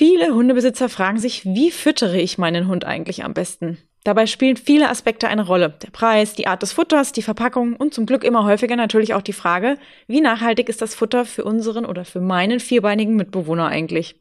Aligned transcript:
Viele 0.00 0.32
Hundebesitzer 0.32 0.88
fragen 0.88 1.18
sich, 1.18 1.44
wie 1.44 1.70
füttere 1.70 2.18
ich 2.18 2.38
meinen 2.38 2.68
Hund 2.68 2.86
eigentlich 2.86 3.22
am 3.22 3.34
besten? 3.34 3.76
Dabei 4.02 4.24
spielen 4.24 4.56
viele 4.56 4.88
Aspekte 4.88 5.28
eine 5.28 5.44
Rolle. 5.44 5.74
Der 5.82 5.90
Preis, 5.90 6.32
die 6.32 6.46
Art 6.46 6.62
des 6.62 6.72
Futters, 6.72 7.12
die 7.12 7.20
Verpackung 7.20 7.76
und 7.76 7.92
zum 7.92 8.06
Glück 8.06 8.24
immer 8.24 8.46
häufiger 8.46 8.76
natürlich 8.76 9.12
auch 9.12 9.20
die 9.20 9.34
Frage, 9.34 9.76
wie 10.06 10.22
nachhaltig 10.22 10.70
ist 10.70 10.80
das 10.80 10.94
Futter 10.94 11.26
für 11.26 11.44
unseren 11.44 11.84
oder 11.84 12.06
für 12.06 12.22
meinen 12.22 12.60
vierbeinigen 12.60 13.14
Mitbewohner 13.14 13.66
eigentlich? 13.66 14.18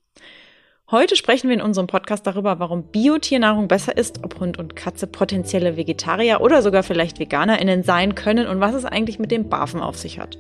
Heute 0.92 1.16
sprechen 1.16 1.48
wir 1.48 1.56
in 1.56 1.62
unserem 1.62 1.88
Podcast 1.88 2.28
darüber, 2.28 2.60
warum 2.60 2.92
Biotiernnahrung 2.92 3.70
besser 3.70 3.96
ist, 3.96 4.26
ob 4.26 4.38
Hund 4.42 4.60
und 4.60 4.76
Katze 4.76 5.08
potenzielle 5.08 5.78
Vegetarier 5.78 6.42
oder 6.42 6.62
sogar 6.62 6.84
vielleicht 6.84 7.20
VeganerInnen 7.20 7.84
sein 7.84 8.16
können 8.16 8.48
und 8.48 8.60
was 8.60 8.76
es 8.76 8.84
eigentlich 8.84 9.18
mit 9.18 9.32
dem 9.32 9.48
Barfen 9.48 9.80
auf 9.80 9.96
sich 9.96 10.20
hat. 10.20 10.38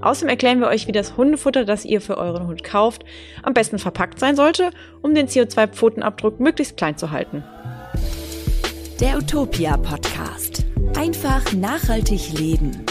Außerdem 0.00 0.28
erklären 0.28 0.60
wir 0.60 0.68
euch, 0.68 0.86
wie 0.86 0.92
das 0.92 1.16
Hundefutter, 1.16 1.64
das 1.64 1.84
ihr 1.84 2.00
für 2.00 2.18
euren 2.18 2.46
Hund 2.46 2.62
kauft, 2.64 3.04
am 3.42 3.54
besten 3.54 3.78
verpackt 3.78 4.18
sein 4.18 4.36
sollte, 4.36 4.70
um 5.02 5.14
den 5.14 5.28
CO2-Pfotenabdruck 5.28 6.40
möglichst 6.40 6.76
klein 6.76 6.96
zu 6.96 7.10
halten. 7.10 7.42
Der 9.00 9.18
Utopia 9.18 9.76
Podcast. 9.76 10.64
Einfach 10.96 11.52
nachhaltig 11.52 12.38
leben. 12.38 12.84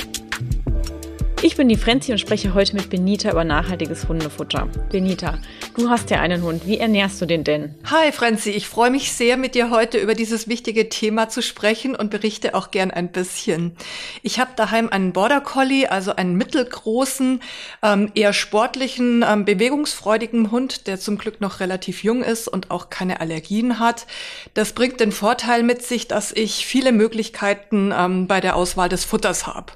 Ich 1.46 1.58
bin 1.58 1.68
die 1.68 1.76
Frenzi 1.76 2.14
und 2.14 2.20
spreche 2.20 2.54
heute 2.54 2.74
mit 2.74 2.90
Benita 2.90 3.30
über 3.30 3.44
nachhaltiges 3.44 4.08
Hundefutter. 4.08 4.70
Benita, 4.90 5.40
du 5.76 5.90
hast 5.90 6.10
ja 6.10 6.22
einen 6.22 6.42
Hund. 6.42 6.66
Wie 6.66 6.78
ernährst 6.78 7.20
du 7.20 7.26
den 7.26 7.44
denn? 7.44 7.76
Hi 7.84 8.14
Frenzi, 8.14 8.52
ich 8.52 8.70
freue 8.70 8.90
mich 8.90 9.12
sehr, 9.12 9.36
mit 9.36 9.54
dir 9.54 9.70
heute 9.70 9.98
über 9.98 10.14
dieses 10.14 10.48
wichtige 10.48 10.88
Thema 10.88 11.28
zu 11.28 11.42
sprechen 11.42 11.98
und 11.98 12.12
berichte 12.12 12.56
auch 12.56 12.72
gern 12.72 12.92
ein 12.92 13.12
bisschen. 13.12 13.76
Ich 14.22 14.40
habe 14.40 14.52
daheim 14.56 14.88
einen 14.88 15.12
Border 15.12 15.42
Collie, 15.42 15.92
also 15.92 16.16
einen 16.16 16.38
mittelgroßen, 16.38 17.42
ähm, 17.82 18.10
eher 18.16 18.32
sportlichen, 18.32 19.26
ähm, 19.28 19.44
bewegungsfreudigen 19.44 20.50
Hund, 20.50 20.88
der 20.88 20.98
zum 20.98 21.18
Glück 21.18 21.42
noch 21.42 21.60
relativ 21.60 22.06
jung 22.06 22.23
ist 22.23 22.48
und 22.48 22.72
auch 22.72 22.90
keine 22.90 23.20
Allergien 23.20 23.80
hat. 23.80 24.08
Das 24.54 24.72
bringt 24.72 25.02
den 25.02 25.12
Vorteil 25.12 25.64
mit 25.64 25.84
sich, 25.84 26.08
dass 26.08 26.32
ich 26.32 26.66
viele 26.66 26.94
Möglichkeiten 26.94 27.94
ähm, 27.94 28.28
bei 28.28 28.39
der 28.39 28.56
Auswahl 28.56 28.88
des 28.88 29.04
Futters 29.04 29.45
habe. 29.45 29.73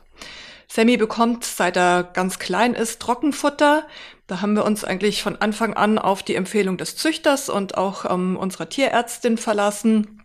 Sammy 0.68 0.98
bekommt, 0.98 1.46
seit 1.46 1.78
er 1.78 2.04
ganz 2.04 2.40
klein 2.40 2.74
ist, 2.74 3.02
Trockenfutter. 3.02 3.88
Da 4.28 4.42
haben 4.42 4.56
wir 4.56 4.66
uns 4.66 4.84
eigentlich 4.84 5.24
von 5.24 5.38
Anfang 5.38 5.74
an 5.74 5.98
auf 5.98 6.24
die 6.24 6.36
Empfehlung 6.36 6.78
des 6.78 6.98
Züchters 6.98 7.50
und 7.50 7.78
auch 7.78 8.06
ähm, 8.10 8.36
unserer 8.36 8.68
Tierärztin 8.68 9.38
verlassen. 9.38 10.24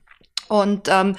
Und 0.48 0.88
ähm, 0.90 1.16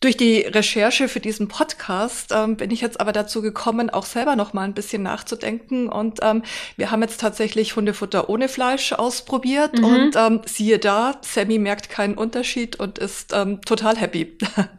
durch 0.00 0.16
die 0.16 0.42
Recherche 0.42 1.08
für 1.08 1.18
diesen 1.18 1.48
Podcast 1.48 2.32
ähm, 2.32 2.56
bin 2.56 2.70
ich 2.70 2.80
jetzt 2.80 3.00
aber 3.00 3.10
dazu 3.10 3.42
gekommen, 3.42 3.90
auch 3.90 4.06
selber 4.06 4.36
noch 4.36 4.52
mal 4.52 4.62
ein 4.62 4.74
bisschen 4.74 5.02
nachzudenken. 5.02 5.88
Und 5.88 6.20
ähm, 6.22 6.44
wir 6.76 6.92
haben 6.92 7.02
jetzt 7.02 7.20
tatsächlich 7.20 7.74
Hundefutter 7.74 8.28
ohne 8.28 8.48
Fleisch 8.48 8.92
ausprobiert. 8.92 9.78
Mhm. 9.78 9.84
Und 9.84 10.16
ähm, 10.16 10.40
siehe 10.46 10.78
da, 10.78 11.18
Sammy 11.22 11.58
merkt 11.58 11.90
keinen 11.90 12.14
Unterschied 12.14 12.78
und 12.78 12.98
ist 12.98 13.32
ähm, 13.34 13.60
total 13.62 13.96
happy. 13.96 14.38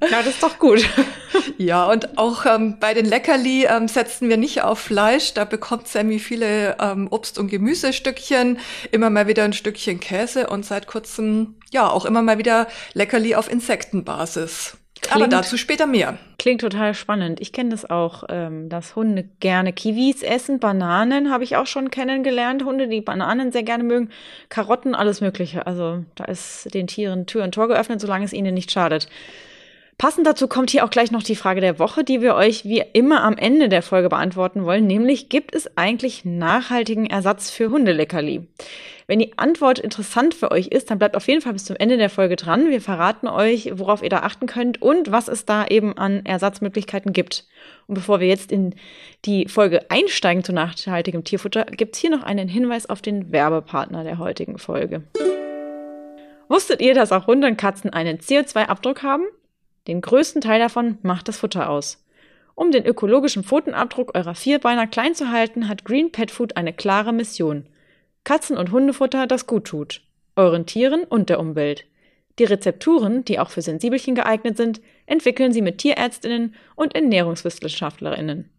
Ja, 0.10 0.24
das 0.24 0.28
ist 0.28 0.44
doch 0.44 0.58
gut. 0.58 0.88
ja, 1.58 1.86
und 1.86 2.18
auch 2.18 2.46
ähm, 2.46 2.78
bei 2.80 2.94
den 2.94 3.06
Leckerli 3.06 3.66
ähm, 3.66 3.90
setzen 3.90 4.30
wir 4.30 4.38
nicht 4.38 4.64
auf 4.64 4.80
Fleisch. 4.80 5.34
Da 5.34 5.44
bekommt 5.44 5.88
Sammy 5.88 6.20
viele 6.20 6.78
Obst- 7.10 7.38
und 7.38 7.50
Gemüsestückchen, 7.50 8.60
immer 8.92 9.10
mal 9.10 9.28
wieder 9.28 9.44
ein 9.44 9.54
Stückchen 9.54 10.00
Käse 10.00 10.48
und 10.48 10.66
seit 10.66 10.88
kurzem 10.88 11.56
ja 11.72 11.90
auch 11.90 12.06
immer 12.06 12.22
mal 12.22 12.38
wieder 12.38 12.68
Leckerli 12.94 13.36
auf 13.36 13.52
Insektenbasis. 13.52 14.79
Klingt, 15.02 15.16
Aber 15.16 15.28
dazu 15.28 15.58
später 15.58 15.88
mehr. 15.88 16.18
Klingt 16.38 16.62
total 16.62 16.94
spannend. 16.94 17.40
Ich 17.40 17.54
kenne 17.54 17.70
das 17.70 17.90
auch, 17.90 18.24
ähm, 18.30 18.70
dass 18.70 18.96
Hunde 18.96 19.26
gerne 19.40 19.74
Kiwis 19.74 20.24
essen. 20.24 20.60
Bananen 20.60 21.32
habe 21.32 21.44
ich 21.44 21.56
auch 21.56 21.68
schon 21.68 21.90
kennengelernt. 21.90 22.64
Hunde, 22.66 22.88
die 22.88 23.02
Bananen 23.02 23.52
sehr 23.52 23.64
gerne 23.64 23.84
mögen. 23.84 24.10
Karotten, 24.50 24.96
alles 24.96 25.22
Mögliche. 25.22 25.68
Also 25.68 26.04
da 26.16 26.26
ist 26.26 26.74
den 26.74 26.88
Tieren 26.88 27.26
Tür 27.26 27.44
und 27.44 27.54
Tor 27.54 27.68
geöffnet, 27.68 28.02
solange 28.02 28.26
es 28.26 28.34
ihnen 28.34 28.54
nicht 28.54 28.72
schadet. 28.72 29.08
Passend 30.00 30.26
dazu 30.26 30.48
kommt 30.48 30.70
hier 30.70 30.86
auch 30.86 30.92
gleich 30.92 31.12
noch 31.12 31.24
die 31.24 31.36
Frage 31.36 31.60
der 31.60 31.78
Woche, 31.78 32.06
die 32.06 32.22
wir 32.22 32.36
euch 32.36 32.64
wie 32.64 32.82
immer 32.94 33.22
am 33.22 33.36
Ende 33.36 33.68
der 33.68 33.82
Folge 33.82 34.08
beantworten 34.08 34.64
wollen, 34.64 34.88
nämlich 34.88 35.28
gibt 35.28 35.54
es 35.54 35.76
eigentlich 35.76 36.24
nachhaltigen 36.24 37.06
Ersatz 37.06 37.52
für 37.52 37.70
Hundeleckerli? 37.70 38.48
Wenn 39.08 39.20
die 39.20 39.38
Antwort 39.38 39.78
interessant 39.78 40.34
für 40.34 40.52
euch 40.52 40.68
ist, 40.68 40.90
dann 40.90 41.00
bleibt 41.00 41.18
auf 41.18 41.28
jeden 41.28 41.42
Fall 41.42 41.52
bis 41.52 41.66
zum 41.66 41.76
Ende 41.76 41.98
der 41.98 42.10
Folge 42.10 42.38
dran. 42.38 42.70
Wir 42.70 42.80
verraten 42.80 43.28
euch, 43.28 43.78
worauf 43.78 44.02
ihr 44.02 44.10
da 44.10 44.20
achten 44.20 44.48
könnt 44.48 44.82
und 44.82 45.12
was 45.12 45.28
es 45.28 45.44
da 45.44 45.66
eben 45.68 45.98
an 45.98 46.26
Ersatzmöglichkeiten 46.26 47.12
gibt. 47.12 47.46
Und 47.88 47.96
bevor 47.96 48.22
wir 48.22 48.28
jetzt 48.30 48.54
in 48.54 48.76
die 49.26 49.50
Folge 49.50 49.92
einsteigen 49.92 50.46
zu 50.46 50.54
nachhaltigem 50.54 51.26
Tierfutter, 51.26 51.66
gibt 51.66 51.96
es 51.96 52.02
hier 52.02 52.12
noch 52.12 52.24
einen 52.24 52.48
Hinweis 52.48 52.86
auf 52.90 53.02
den 53.02 53.34
Werbepartner 53.34 54.06
der 54.06 54.18
heutigen 54.18 54.60
Folge. 54.60 55.04
Wusstet 56.48 56.80
ihr, 56.80 56.94
dass 56.94 57.12
auch 57.12 57.28
Hunde 57.28 57.48
und 57.48 57.58
Katzen 57.58 57.90
einen 57.90 58.20
CO2-Abdruck 58.20 59.04
haben? 59.04 59.26
Den 59.88 60.02
größten 60.02 60.42
Teil 60.42 60.60
davon 60.60 60.98
macht 61.02 61.28
das 61.28 61.38
Futter 61.38 61.70
aus. 61.70 62.06
Um 62.56 62.72
den 62.72 62.86
ökologischen 62.86 63.44
Pfotenabdruck 63.44 64.16
eurer 64.16 64.36
Vierbeiner 64.36 64.86
klein 64.86 65.16
zu 65.16 65.32
halten, 65.32 65.70
hat 65.70 65.86
Green 65.86 66.12
Pet 66.12 66.30
Food 66.30 66.58
eine 66.58 66.74
klare 66.74 67.14
Mission. 67.14 67.66
Katzen- 68.26 68.58
und 68.58 68.72
Hundefutter, 68.72 69.28
das 69.28 69.48
gut 69.48 69.66
tut. 69.66 70.02
Euren 70.36 70.66
Tieren 70.66 71.04
und 71.04 71.30
der 71.30 71.40
Umwelt. 71.40 71.86
Die 72.38 72.44
Rezepturen, 72.44 73.26
die 73.26 73.40
auch 73.40 73.50
für 73.50 73.62
Sensibelchen 73.62 74.16
geeignet 74.16 74.58
sind, 74.58 74.82
entwickeln 75.06 75.52
sie 75.52 75.62
mit 75.62 75.78
Tierärztinnen 75.78 76.56
und 76.76 76.96
Ernährungswissenschaftlerinnen. 76.96 78.50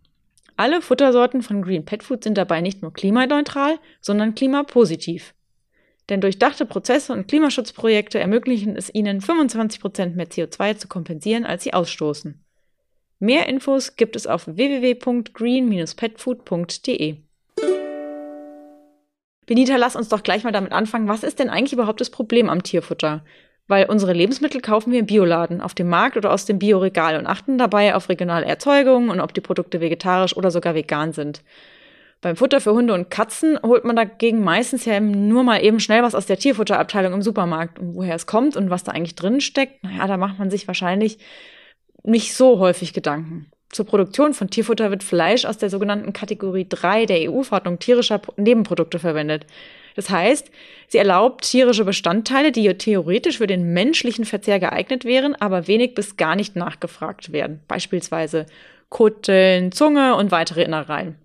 Alle 0.56 0.82
Futtersorten 0.82 1.42
von 1.42 1.62
Green 1.62 1.87
Pet 1.87 2.02
Food 2.02 2.25
sind 2.25 2.37
dabei 2.37 2.60
nicht 2.60 2.82
nur 2.82 2.92
klimaneutral, 2.92 3.78
sondern 4.02 4.34
klimapositiv. 4.34 5.34
Denn 6.10 6.21
durchdachte 6.21 6.66
Prozesse 6.66 7.12
und 7.12 7.28
Klimaschutzprojekte 7.28 8.19
ermöglichen 8.19 8.76
es 8.76 8.93
ihnen, 8.93 9.21
25% 9.21 10.16
mehr 10.16 10.26
CO2 10.26 10.76
zu 10.76 10.88
kompensieren, 10.88 11.47
als 11.47 11.62
sie 11.62 11.72
ausstoßen. 11.72 12.44
Mehr 13.21 13.48
Infos 13.48 13.97
gibt 13.97 14.16
es 14.16 14.26
auf 14.26 14.47
www.green-petfood.de. 14.47 17.16
Benita, 19.47 19.76
lass 19.76 19.97
uns 19.97 20.09
doch 20.09 20.22
gleich 20.22 20.43
mal 20.43 20.53
damit 20.53 20.72
anfangen. 20.72 21.06
Was 21.06 21.22
ist 21.22 21.38
denn 21.38 21.50
eigentlich 21.50 21.72
überhaupt 21.72 22.00
das 22.00 22.10
Problem 22.10 22.49
am 22.49 22.62
Tierfutter? 22.62 23.25
Weil 23.69 23.87
unsere 23.87 24.12
Lebensmittel 24.12 24.60
kaufen 24.60 24.93
wir 24.93 24.99
im 24.99 25.06
Bioladen, 25.06 25.60
auf 25.60 25.75
dem 25.75 25.88
Markt 25.88 26.16
oder 26.16 26.32
aus 26.32 26.44
dem 26.44 26.59
Bioregal 26.59 27.19
und 27.19 27.26
achten 27.26 27.59
dabei 27.59 27.94
auf 27.94 28.09
regionale 28.09 28.47
Erzeugung 28.47 29.10
und 29.10 29.20
ob 29.20 29.32
die 29.32 29.41
Produkte 29.41 29.81
vegetarisch 29.81 30.37
oder 30.37 30.50
sogar 30.50 30.75
vegan 30.75 31.12
sind. 31.12 31.43
Beim 32.22 32.36
Futter 32.36 32.60
für 32.60 32.72
Hunde 32.72 32.92
und 32.92 33.10
Katzen 33.10 33.58
holt 33.62 33.84
man 33.84 33.97
dagegen 33.97 34.44
meistens 34.44 34.84
ja 34.84 35.00
nur 35.00 35.42
mal 35.42 35.64
eben 35.64 35.81
schnell 35.81 36.03
was 36.03 36.14
aus 36.14 36.26
der 36.26 36.38
Tierfutterabteilung 36.38 37.14
im 37.14 37.22
Supermarkt. 37.22 37.78
Und 37.78 37.94
woher 37.94 38.14
es 38.14 38.26
kommt 38.26 38.56
und 38.56 38.69
was 38.69 38.84
da 38.84 38.92
eigentlich 38.92 39.14
drin 39.14 39.41
steckt, 39.41 39.82
naja, 39.82 40.06
da 40.06 40.19
macht 40.19 40.38
man 40.38 40.50
sich 40.50 40.66
wahrscheinlich 40.66 41.19
nicht 42.03 42.34
so 42.34 42.58
häufig 42.58 42.92
Gedanken. 42.92 43.50
Zur 43.70 43.86
Produktion 43.86 44.34
von 44.34 44.50
Tierfutter 44.50 44.91
wird 44.91 45.03
Fleisch 45.03 45.44
aus 45.44 45.56
der 45.56 45.70
sogenannten 45.70 46.12
Kategorie 46.12 46.66
3 46.69 47.06
der 47.06 47.31
EU-Verordnung 47.31 47.78
tierischer 47.78 48.20
Nebenprodukte 48.37 48.98
verwendet. 48.98 49.47
Das 49.94 50.10
heißt, 50.10 50.50
sie 50.88 50.98
erlaubt 50.98 51.44
tierische 51.44 51.84
Bestandteile, 51.84 52.52
die 52.52 52.69
theoretisch 52.75 53.38
für 53.38 53.47
den 53.47 53.72
menschlichen 53.72 54.25
Verzehr 54.25 54.58
geeignet 54.58 55.04
wären, 55.04 55.37
aber 55.37 55.69
wenig 55.69 55.94
bis 55.94 56.16
gar 56.16 56.37
nicht 56.37 56.56
nachgefragt 56.56 57.32
werden. 57.32 57.60
Beispielsweise 57.69 58.47
Kutteln, 58.88 59.72
Zunge 59.72 60.16
und 60.16 60.32
weitere 60.32 60.64
Innereien. 60.64 61.16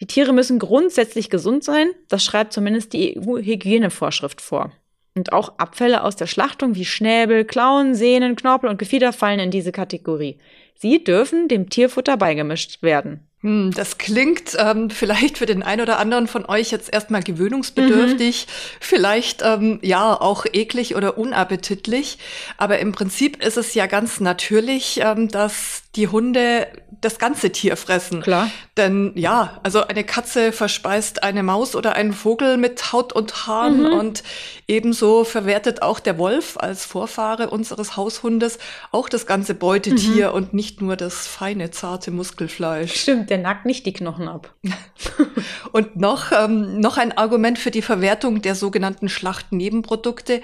Die 0.00 0.06
Tiere 0.06 0.32
müssen 0.32 0.58
grundsätzlich 0.58 1.30
gesund 1.30 1.64
sein, 1.64 1.88
das 2.08 2.24
schreibt 2.24 2.52
zumindest 2.52 2.92
die 2.92 3.18
EU-Hygienevorschrift 3.18 4.40
vor. 4.40 4.72
Und 5.16 5.32
auch 5.32 5.58
Abfälle 5.58 6.02
aus 6.02 6.16
der 6.16 6.26
Schlachtung 6.26 6.74
wie 6.74 6.84
Schnäbel, 6.84 7.44
Klauen, 7.44 7.94
Sehnen, 7.94 8.34
Knorpel 8.34 8.68
und 8.68 8.78
Gefieder 8.78 9.12
fallen 9.12 9.38
in 9.38 9.52
diese 9.52 9.70
Kategorie. 9.70 10.38
Sie 10.74 11.04
dürfen 11.04 11.46
dem 11.46 11.70
Tierfutter 11.70 12.16
beigemischt 12.16 12.82
werden. 12.82 13.20
Hm, 13.44 13.72
das 13.76 13.98
klingt 13.98 14.56
ähm, 14.58 14.88
vielleicht 14.88 15.36
für 15.36 15.44
den 15.44 15.62
einen 15.62 15.82
oder 15.82 15.98
anderen 15.98 16.26
von 16.26 16.46
euch 16.46 16.70
jetzt 16.70 16.90
erstmal 16.90 17.22
gewöhnungsbedürftig, 17.22 18.46
mhm. 18.46 18.50
vielleicht 18.80 19.42
ähm, 19.42 19.78
ja 19.82 20.18
auch 20.18 20.46
eklig 20.50 20.96
oder 20.96 21.18
unappetitlich. 21.18 22.16
Aber 22.56 22.78
im 22.78 22.92
Prinzip 22.92 23.44
ist 23.44 23.58
es 23.58 23.74
ja 23.74 23.84
ganz 23.84 24.18
natürlich, 24.18 25.00
ähm, 25.02 25.28
dass 25.28 25.82
die 25.94 26.08
Hunde 26.08 26.66
das 27.04 27.18
ganze 27.18 27.50
Tier 27.50 27.76
fressen. 27.76 28.22
Klar. 28.22 28.50
Denn 28.76 29.12
ja, 29.14 29.60
also 29.62 29.86
eine 29.86 30.04
Katze 30.04 30.52
verspeist 30.52 31.22
eine 31.22 31.42
Maus 31.42 31.76
oder 31.76 31.94
einen 31.94 32.12
Vogel 32.12 32.56
mit 32.56 32.92
Haut 32.92 33.12
und 33.12 33.46
Haaren 33.46 33.82
mhm. 33.82 33.92
und 33.92 34.22
ebenso 34.66 35.24
verwertet 35.24 35.82
auch 35.82 36.00
der 36.00 36.18
Wolf 36.18 36.56
als 36.56 36.84
Vorfahre 36.84 37.50
unseres 37.50 37.96
Haushundes 37.96 38.58
auch 38.90 39.08
das 39.08 39.26
ganze 39.26 39.54
Beutetier 39.54 40.30
mhm. 40.30 40.34
und 40.34 40.54
nicht 40.54 40.80
nur 40.80 40.96
das 40.96 41.26
feine, 41.26 41.70
zarte 41.70 42.10
Muskelfleisch. 42.10 42.94
Stimmt, 42.94 43.30
der 43.30 43.38
nackt 43.38 43.66
nicht 43.66 43.86
die 43.86 43.92
Knochen 43.92 44.28
ab. 44.28 44.54
und 45.72 45.96
noch, 45.96 46.32
ähm, 46.32 46.80
noch 46.80 46.96
ein 46.96 47.16
Argument 47.16 47.58
für 47.58 47.70
die 47.70 47.82
Verwertung 47.82 48.42
der 48.42 48.54
sogenannten 48.54 49.08
Schlachtnebenprodukte. 49.08 50.40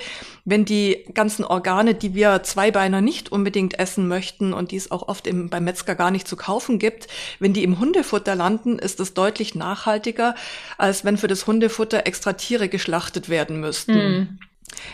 Wenn 0.51 0.65
die 0.65 1.05
ganzen 1.15 1.45
Organe, 1.45 1.95
die 1.95 2.13
wir 2.13 2.43
Zweibeiner 2.43 3.01
nicht 3.01 3.31
unbedingt 3.31 3.79
essen 3.79 4.09
möchten 4.09 4.53
und 4.53 4.73
die 4.73 4.77
es 4.77 4.91
auch 4.91 5.07
oft 5.07 5.29
im, 5.29 5.49
beim 5.49 5.63
Metzger 5.63 5.95
gar 5.95 6.11
nicht 6.11 6.27
zu 6.27 6.35
kaufen 6.35 6.81
gibt, 6.81 7.07
wenn 7.39 7.53
die 7.53 7.63
im 7.63 7.79
Hundefutter 7.79 8.35
landen, 8.35 8.77
ist 8.77 8.99
es 8.99 9.15
deutlich 9.15 9.55
nachhaltiger, 9.55 10.35
als 10.77 11.05
wenn 11.05 11.19
für 11.19 11.29
das 11.29 11.47
Hundefutter 11.47 12.05
extra 12.05 12.33
Tiere 12.33 12.69
geschlachtet 12.69 13.29
werden 13.29 13.61
müssten. 13.61 13.93
Mhm. 13.95 14.39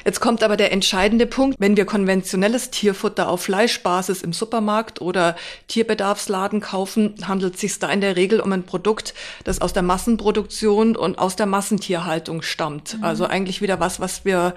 Jetzt 0.05 0.21
kommt 0.21 0.43
aber 0.43 0.57
der 0.57 0.73
entscheidende 0.73 1.27
Punkt, 1.27 1.57
wenn 1.59 1.77
wir 1.77 1.85
konventionelles 1.85 2.71
Tierfutter 2.71 3.29
auf 3.29 3.43
Fleischbasis 3.43 4.23
im 4.23 4.33
Supermarkt 4.33 5.01
oder 5.01 5.37
Tierbedarfsladen 5.69 6.61
kaufen, 6.61 7.15
handelt 7.27 7.55
es 7.55 7.61
sich 7.61 7.79
da 7.79 7.91
in 7.91 8.01
der 8.01 8.17
Regel 8.17 8.41
um 8.41 8.53
ein 8.53 8.63
Produkt, 8.63 9.15
das 9.45 9.61
aus 9.61 9.73
der 9.73 9.83
Massenproduktion 9.83 10.97
und 10.97 11.19
aus 11.19 11.37
der 11.37 11.47
Massentierhaltung 11.47 12.43
stammt. 12.43 12.99
Mhm. 12.99 13.05
Also 13.05 13.27
eigentlich 13.27 13.63
wieder 13.63 13.81
was, 13.81 14.01
was 14.01 14.25
wir 14.25 14.55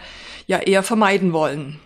ja 0.48 0.60
eher 0.60 0.83
vermeiden 0.83 1.33
wollen. 1.33 1.80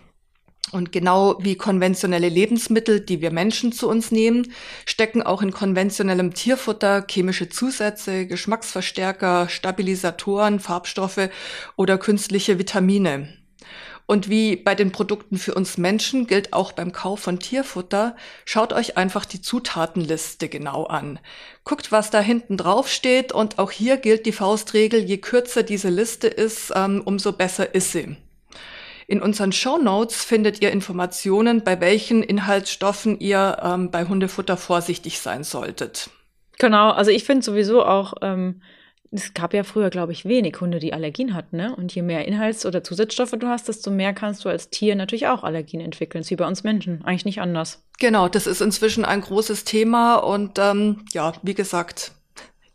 Und 0.74 0.90
genau 0.90 1.36
wie 1.38 1.54
konventionelle 1.54 2.28
Lebensmittel, 2.28 2.98
die 2.98 3.20
wir 3.20 3.30
Menschen 3.30 3.70
zu 3.70 3.88
uns 3.88 4.10
nehmen, 4.10 4.52
stecken 4.86 5.22
auch 5.22 5.40
in 5.40 5.52
konventionellem 5.52 6.34
Tierfutter 6.34 7.06
chemische 7.08 7.48
Zusätze, 7.48 8.26
Geschmacksverstärker, 8.26 9.48
Stabilisatoren, 9.48 10.58
Farbstoffe 10.58 11.30
oder 11.76 11.96
künstliche 11.96 12.58
Vitamine. 12.58 13.28
Und 14.06 14.28
wie 14.28 14.56
bei 14.56 14.74
den 14.74 14.90
Produkten 14.90 15.38
für 15.38 15.54
uns 15.54 15.78
Menschen 15.78 16.26
gilt 16.26 16.52
auch 16.52 16.72
beim 16.72 16.90
Kauf 16.90 17.20
von 17.20 17.38
Tierfutter, 17.38 18.16
schaut 18.44 18.72
euch 18.72 18.96
einfach 18.96 19.26
die 19.26 19.40
Zutatenliste 19.40 20.48
genau 20.48 20.86
an. 20.86 21.20
Guckt, 21.62 21.92
was 21.92 22.10
da 22.10 22.18
hinten 22.18 22.56
drauf 22.56 22.88
steht 22.88 23.32
und 23.32 23.60
auch 23.60 23.70
hier 23.70 23.96
gilt 23.96 24.26
die 24.26 24.32
Faustregel, 24.32 25.04
je 25.04 25.18
kürzer 25.18 25.62
diese 25.62 25.88
Liste 25.88 26.26
ist, 26.26 26.72
ähm, 26.74 27.00
umso 27.04 27.30
besser 27.30 27.76
ist 27.76 27.92
sie. 27.92 28.16
In 29.06 29.20
unseren 29.20 29.52
Show 29.52 29.78
Notes 29.78 30.24
findet 30.24 30.62
ihr 30.62 30.70
Informationen, 30.70 31.62
bei 31.62 31.80
welchen 31.80 32.22
Inhaltsstoffen 32.22 33.18
ihr 33.20 33.58
ähm, 33.62 33.90
bei 33.90 34.04
Hundefutter 34.04 34.56
vorsichtig 34.56 35.20
sein 35.20 35.44
solltet. 35.44 36.10
Genau, 36.58 36.90
also 36.90 37.10
ich 37.10 37.24
finde 37.24 37.44
sowieso 37.44 37.84
auch, 37.84 38.14
ähm, 38.22 38.62
es 39.10 39.32
gab 39.32 39.54
ja 39.54 39.62
früher, 39.62 39.90
glaube 39.90 40.12
ich, 40.12 40.24
wenig 40.24 40.60
Hunde, 40.60 40.80
die 40.80 40.92
Allergien 40.92 41.34
hatten, 41.34 41.56
ne? 41.56 41.74
Und 41.76 41.94
je 41.94 42.02
mehr 42.02 42.26
Inhalts- 42.26 42.66
oder 42.66 42.82
Zusatzstoffe 42.82 43.34
du 43.38 43.46
hast, 43.46 43.68
desto 43.68 43.90
mehr 43.90 44.12
kannst 44.12 44.44
du 44.44 44.48
als 44.48 44.70
Tier 44.70 44.96
natürlich 44.96 45.28
auch 45.28 45.44
Allergien 45.44 45.80
entwickeln. 45.80 46.20
Das 46.20 46.26
ist 46.26 46.30
wie 46.32 46.36
bei 46.36 46.46
uns 46.46 46.64
Menschen, 46.64 47.04
eigentlich 47.04 47.24
nicht 47.24 47.40
anders. 47.40 47.84
Genau, 48.00 48.28
das 48.28 48.48
ist 48.48 48.60
inzwischen 48.60 49.04
ein 49.04 49.20
großes 49.20 49.64
Thema 49.64 50.16
und 50.16 50.58
ähm, 50.58 51.04
ja, 51.12 51.32
wie 51.42 51.54
gesagt, 51.54 52.12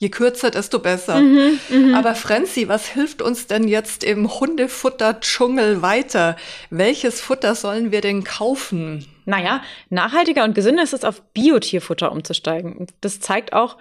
Je 0.01 0.07
kürzer, 0.07 0.50
desto 0.50 0.80
besser. 0.80 1.19
Mhm, 1.19 1.60
mh. 1.69 1.98
Aber 1.98 2.16
Franzi, 2.16 2.69
was 2.69 2.88
hilft 2.88 3.22
uns 3.22 3.48
denn 3.48 3.68
jetzt 3.68 4.06
im 4.06 4.40
Hundefutter-Dschungel 4.40 5.81
weiter? 5.81 6.38
Welches 6.69 7.19
Futter 7.19 7.54
sollen 7.54 7.92
wir 7.92 8.00
denn 8.00 8.24
kaufen? 8.24 9.06
Naja, 9.25 9.62
nachhaltiger 9.90 10.46
und 10.46 10.56
gesünder 10.56 10.84
ist 10.84 10.94
es, 10.94 11.04
auf 11.04 11.22
Biotierfutter 11.34 12.13
umzusteigen. 12.13 12.88
Das 13.01 13.19
zeigt 13.19 13.51
auch, 13.51 13.75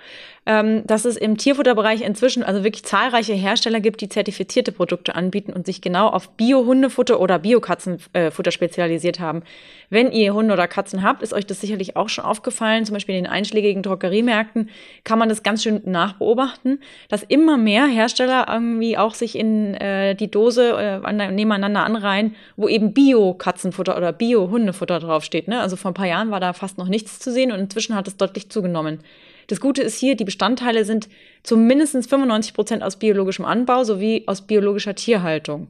ähm, 0.49 0.87
dass 0.87 1.05
es 1.05 1.19
im 1.19 1.37
Tierfutterbereich 1.37 2.01
inzwischen 2.01 2.43
also 2.43 2.65
wirklich 2.65 2.83
zahlreiche 2.83 3.35
Hersteller 3.35 3.81
gibt, 3.81 4.01
die 4.01 4.09
zertifizierte 4.09 4.73
Produkte 4.73 5.15
anbieten 5.15 5.53
und 5.53 5.67
sich 5.67 5.83
genau 5.83 6.09
auf 6.09 6.31
Bio-Hundefutter 6.31 7.21
oder 7.21 7.39
Bio-Katzenfutter 7.39 8.51
spezialisiert 8.51 9.21
haben. 9.21 9.43
Wenn 9.91 10.11
ihr 10.11 10.33
Hunde 10.33 10.55
oder 10.55 10.67
Katzen 10.67 11.03
habt, 11.03 11.23
ist 11.23 11.35
euch 11.35 11.45
das 11.45 11.61
sicherlich 11.61 11.97
auch 11.97 12.09
schon 12.09 12.25
aufgefallen. 12.25 12.87
Zum 12.87 12.95
Beispiel 12.95 13.15
in 13.15 13.25
den 13.25 13.31
einschlägigen 13.31 13.83
Drogeriemärkten 13.83 14.71
kann 15.05 15.19
man 15.19 15.29
das 15.29 15.43
ganz 15.43 15.63
schön 15.63 15.83
nachbeobachten, 15.85 16.81
dass 17.11 17.23
immer 17.25 17.59
mehr 17.59 17.87
Hersteller 17.87 18.47
irgendwie 18.51 18.97
auch 18.97 19.13
sich 19.13 19.37
in 19.37 19.75
äh, 19.75 20.15
die 20.15 20.31
Dose 20.31 21.03
äh, 21.05 21.31
nebeneinander 21.31 21.85
anreihen, 21.85 22.35
wo 22.57 22.69
eben 22.69 22.95
Bio-Katzenfutter 22.95 23.99
oder 23.99 24.13
Bio-Hundefutter 24.13 24.99
draufsteht. 24.99 25.47
Ne? 25.47 25.61
Also 25.61 25.77
vor 25.77 25.91
ein 25.91 25.95
paar 25.95 26.07
Jahren 26.07 26.31
war 26.31 26.41
da 26.41 26.55
fast 26.55 26.79
noch 26.79 26.89
nichts 26.89 27.19
zu 27.19 27.31
sehen 27.31 27.53
und 27.53 27.61
inzwischen 27.61 27.95
hat 27.95 28.09
es 28.09 28.17
deutlich 28.17 28.49
zugenommen. 28.49 29.01
Das 29.49 29.61
Gute 29.61 29.83
ist 29.83 29.99
hier, 29.99 30.15
die 30.15 30.27
Bestandteile 30.27 30.85
sind 30.85 31.09
zumindest 31.43 31.95
95 32.09 32.55
Prozent 32.55 32.83
aus 32.83 32.99
biologischem 32.99 33.45
Anbau 33.45 33.83
sowie 33.83 34.23
aus 34.27 34.47
biologischer 34.47 34.95
Tierhaltung. 34.95 35.69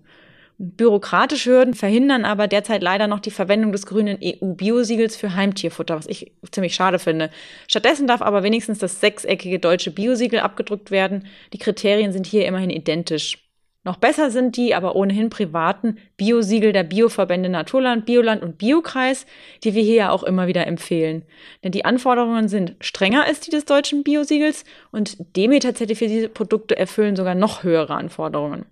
Bürokratische 0.60 1.52
Hürden 1.52 1.74
verhindern 1.74 2.24
aber 2.24 2.48
derzeit 2.48 2.82
leider 2.82 3.06
noch 3.06 3.20
die 3.20 3.30
Verwendung 3.30 3.70
des 3.70 3.86
grünen 3.86 4.18
EU-Biosiegels 4.20 5.14
für 5.14 5.36
Heimtierfutter, 5.36 5.96
was 5.96 6.08
ich 6.08 6.32
ziemlich 6.50 6.74
schade 6.74 6.98
finde. 6.98 7.30
Stattdessen 7.68 8.08
darf 8.08 8.22
aber 8.22 8.42
wenigstens 8.42 8.80
das 8.80 9.00
sechseckige 9.00 9.60
deutsche 9.60 9.92
Biosiegel 9.92 10.40
abgedruckt 10.40 10.90
werden. 10.90 11.28
Die 11.52 11.58
Kriterien 11.58 12.12
sind 12.12 12.26
hier 12.26 12.44
immerhin 12.44 12.70
identisch. 12.70 13.47
Noch 13.88 13.96
besser 13.96 14.30
sind 14.30 14.58
die 14.58 14.74
aber 14.74 14.96
ohnehin 14.96 15.30
privaten 15.30 15.96
Biosiegel 16.18 16.74
der 16.74 16.82
Bioverbände 16.82 17.48
Naturland, 17.48 18.04
Bioland 18.04 18.42
und 18.42 18.58
Biokreis, 18.58 19.24
die 19.64 19.72
wir 19.72 19.82
hier 19.82 19.94
ja 19.94 20.10
auch 20.10 20.24
immer 20.24 20.46
wieder 20.46 20.66
empfehlen. 20.66 21.22
Denn 21.64 21.72
die 21.72 21.86
Anforderungen 21.86 22.48
sind 22.48 22.76
strenger 22.80 23.24
als 23.24 23.40
die 23.40 23.50
des 23.50 23.64
deutschen 23.64 24.02
Biosiegels 24.02 24.66
und 24.90 25.16
Demeter-zertifizierte 25.38 26.28
Produkte 26.28 26.76
erfüllen 26.76 27.16
sogar 27.16 27.34
noch 27.34 27.62
höhere 27.62 27.94
Anforderungen. 27.94 28.66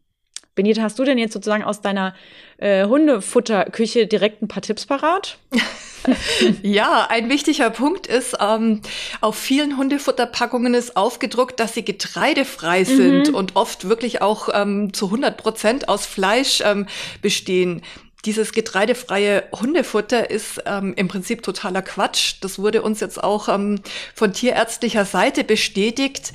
Benita, 0.56 0.82
hast 0.82 0.98
du 0.98 1.04
denn 1.04 1.18
jetzt 1.18 1.34
sozusagen 1.34 1.62
aus 1.62 1.82
deiner 1.82 2.14
äh, 2.56 2.86
Hundefutterküche 2.86 4.06
direkt 4.06 4.42
ein 4.42 4.48
paar 4.48 4.62
Tipps 4.62 4.86
parat? 4.86 5.38
ja, 6.62 7.06
ein 7.10 7.28
wichtiger 7.28 7.68
Punkt 7.68 8.06
ist, 8.06 8.36
ähm, 8.40 8.80
auf 9.20 9.36
vielen 9.36 9.76
Hundefutterpackungen 9.76 10.72
ist 10.72 10.96
aufgedruckt, 10.96 11.60
dass 11.60 11.74
sie 11.74 11.84
getreidefrei 11.84 12.84
sind 12.84 13.28
mhm. 13.28 13.34
und 13.34 13.54
oft 13.54 13.88
wirklich 13.88 14.22
auch 14.22 14.48
ähm, 14.52 14.94
zu 14.94 15.06
100 15.06 15.36
Prozent 15.36 15.88
aus 15.90 16.06
Fleisch 16.06 16.62
ähm, 16.64 16.86
bestehen 17.20 17.82
dieses 18.26 18.52
getreidefreie 18.52 19.44
Hundefutter 19.52 20.28
ist 20.30 20.60
ähm, 20.66 20.94
im 20.96 21.06
Prinzip 21.08 21.42
totaler 21.42 21.80
Quatsch. 21.80 22.34
Das 22.40 22.58
wurde 22.58 22.82
uns 22.82 23.00
jetzt 23.00 23.22
auch 23.22 23.48
ähm, 23.48 23.80
von 24.14 24.32
tierärztlicher 24.32 25.04
Seite 25.04 25.44
bestätigt. 25.44 26.32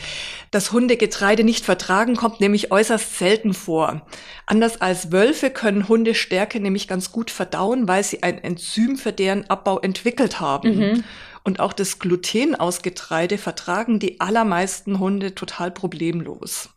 Dass 0.52 0.72
Hunde 0.72 0.98
Getreide 0.98 1.44
nicht 1.44 1.66
vertragen, 1.66 2.16
kommt 2.16 2.40
nämlich 2.40 2.72
äußerst 2.72 3.18
selten 3.20 3.54
vor. 3.54 4.02
Anders 4.46 4.82
als 4.82 5.12
Wölfe 5.12 5.50
können 5.50 5.88
Hunde 5.88 6.16
Stärke 6.16 6.60
nämlich 6.60 6.88
ganz 6.88 7.12
gut 7.12 7.30
verdauen, 7.30 7.88
weil 7.88 8.04
sie 8.04 8.24
ein 8.24 8.44
Enzym 8.44 8.98
für 8.98 9.14
deren 9.14 9.50
Abbau 9.50 9.80
entwickelt 9.80 10.40
haben. 10.40 10.78
Mhm. 10.78 11.04
Und 11.44 11.60
auch 11.60 11.74
das 11.74 12.00
Gluten 12.00 12.56
aus 12.56 12.82
Getreide 12.82 13.38
vertragen 13.38 14.00
die 14.00 14.20
allermeisten 14.20 15.00
Hunde 15.00 15.36
total 15.36 15.72
problemlos. 15.72 16.70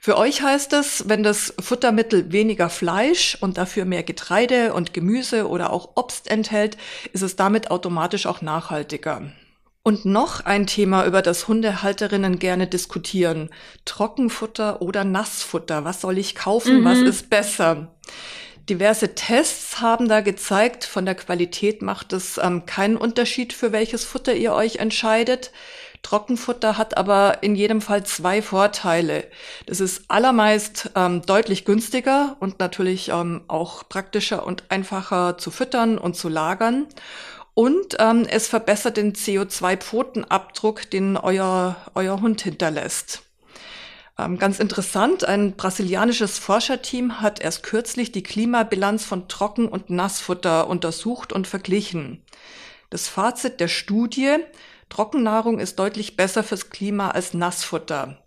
Für 0.00 0.16
euch 0.16 0.42
heißt 0.42 0.72
es, 0.72 1.08
wenn 1.08 1.22
das 1.22 1.54
Futtermittel 1.60 2.32
weniger 2.32 2.68
Fleisch 2.68 3.38
und 3.40 3.56
dafür 3.56 3.84
mehr 3.84 4.02
Getreide 4.02 4.74
und 4.74 4.92
Gemüse 4.92 5.48
oder 5.48 5.72
auch 5.72 5.90
Obst 5.94 6.28
enthält, 6.28 6.76
ist 7.12 7.22
es 7.22 7.36
damit 7.36 7.70
automatisch 7.70 8.26
auch 8.26 8.42
nachhaltiger. 8.42 9.30
Und 9.84 10.04
noch 10.04 10.44
ein 10.44 10.66
Thema, 10.66 11.06
über 11.06 11.22
das 11.22 11.48
Hundehalterinnen 11.48 12.38
gerne 12.38 12.68
diskutieren. 12.68 13.50
Trockenfutter 13.84 14.80
oder 14.80 15.04
Nassfutter. 15.04 15.84
Was 15.84 16.00
soll 16.00 16.18
ich 16.18 16.34
kaufen? 16.34 16.80
Mhm. 16.80 16.84
Was 16.84 16.98
ist 16.98 17.30
besser? 17.30 17.94
Diverse 18.68 19.16
Tests 19.16 19.80
haben 19.80 20.08
da 20.08 20.20
gezeigt, 20.20 20.84
von 20.84 21.04
der 21.04 21.16
Qualität 21.16 21.82
macht 21.82 22.12
es 22.12 22.38
ähm, 22.38 22.64
keinen 22.64 22.96
Unterschied, 22.96 23.52
für 23.52 23.72
welches 23.72 24.04
Futter 24.04 24.34
ihr 24.34 24.52
euch 24.52 24.76
entscheidet. 24.76 25.50
Trockenfutter 26.02 26.76
hat 26.78 26.96
aber 26.96 27.42
in 27.42 27.54
jedem 27.54 27.80
Fall 27.80 28.04
zwei 28.04 28.42
Vorteile. 28.42 29.24
Das 29.66 29.80
ist 29.80 30.04
allermeist 30.08 30.90
ähm, 30.96 31.22
deutlich 31.22 31.64
günstiger 31.64 32.36
und 32.40 32.58
natürlich 32.58 33.08
ähm, 33.08 33.42
auch 33.48 33.88
praktischer 33.88 34.44
und 34.44 34.64
einfacher 34.70 35.38
zu 35.38 35.50
füttern 35.50 35.98
und 35.98 36.16
zu 36.16 36.28
lagern. 36.28 36.86
Und 37.54 37.96
ähm, 37.98 38.26
es 38.28 38.48
verbessert 38.48 38.96
den 38.96 39.12
CO2-Pfotenabdruck, 39.14 40.90
den 40.90 41.16
euer, 41.16 41.76
euer 41.94 42.20
Hund 42.20 42.40
hinterlässt. 42.40 43.22
Ähm, 44.18 44.38
ganz 44.38 44.58
interessant, 44.58 45.24
ein 45.24 45.52
brasilianisches 45.56 46.38
Forscherteam 46.38 47.20
hat 47.20 47.40
erst 47.40 47.62
kürzlich 47.62 48.12
die 48.12 48.22
Klimabilanz 48.22 49.04
von 49.04 49.28
Trocken- 49.28 49.68
und 49.68 49.90
Nassfutter 49.90 50.68
untersucht 50.68 51.32
und 51.32 51.46
verglichen. 51.46 52.22
Das 52.90 53.08
Fazit 53.08 53.60
der 53.60 53.68
Studie, 53.68 54.36
Trockennahrung 54.92 55.58
ist 55.58 55.78
deutlich 55.78 56.16
besser 56.16 56.44
fürs 56.44 56.68
Klima 56.68 57.12
als 57.12 57.32
Nassfutter. 57.32 58.22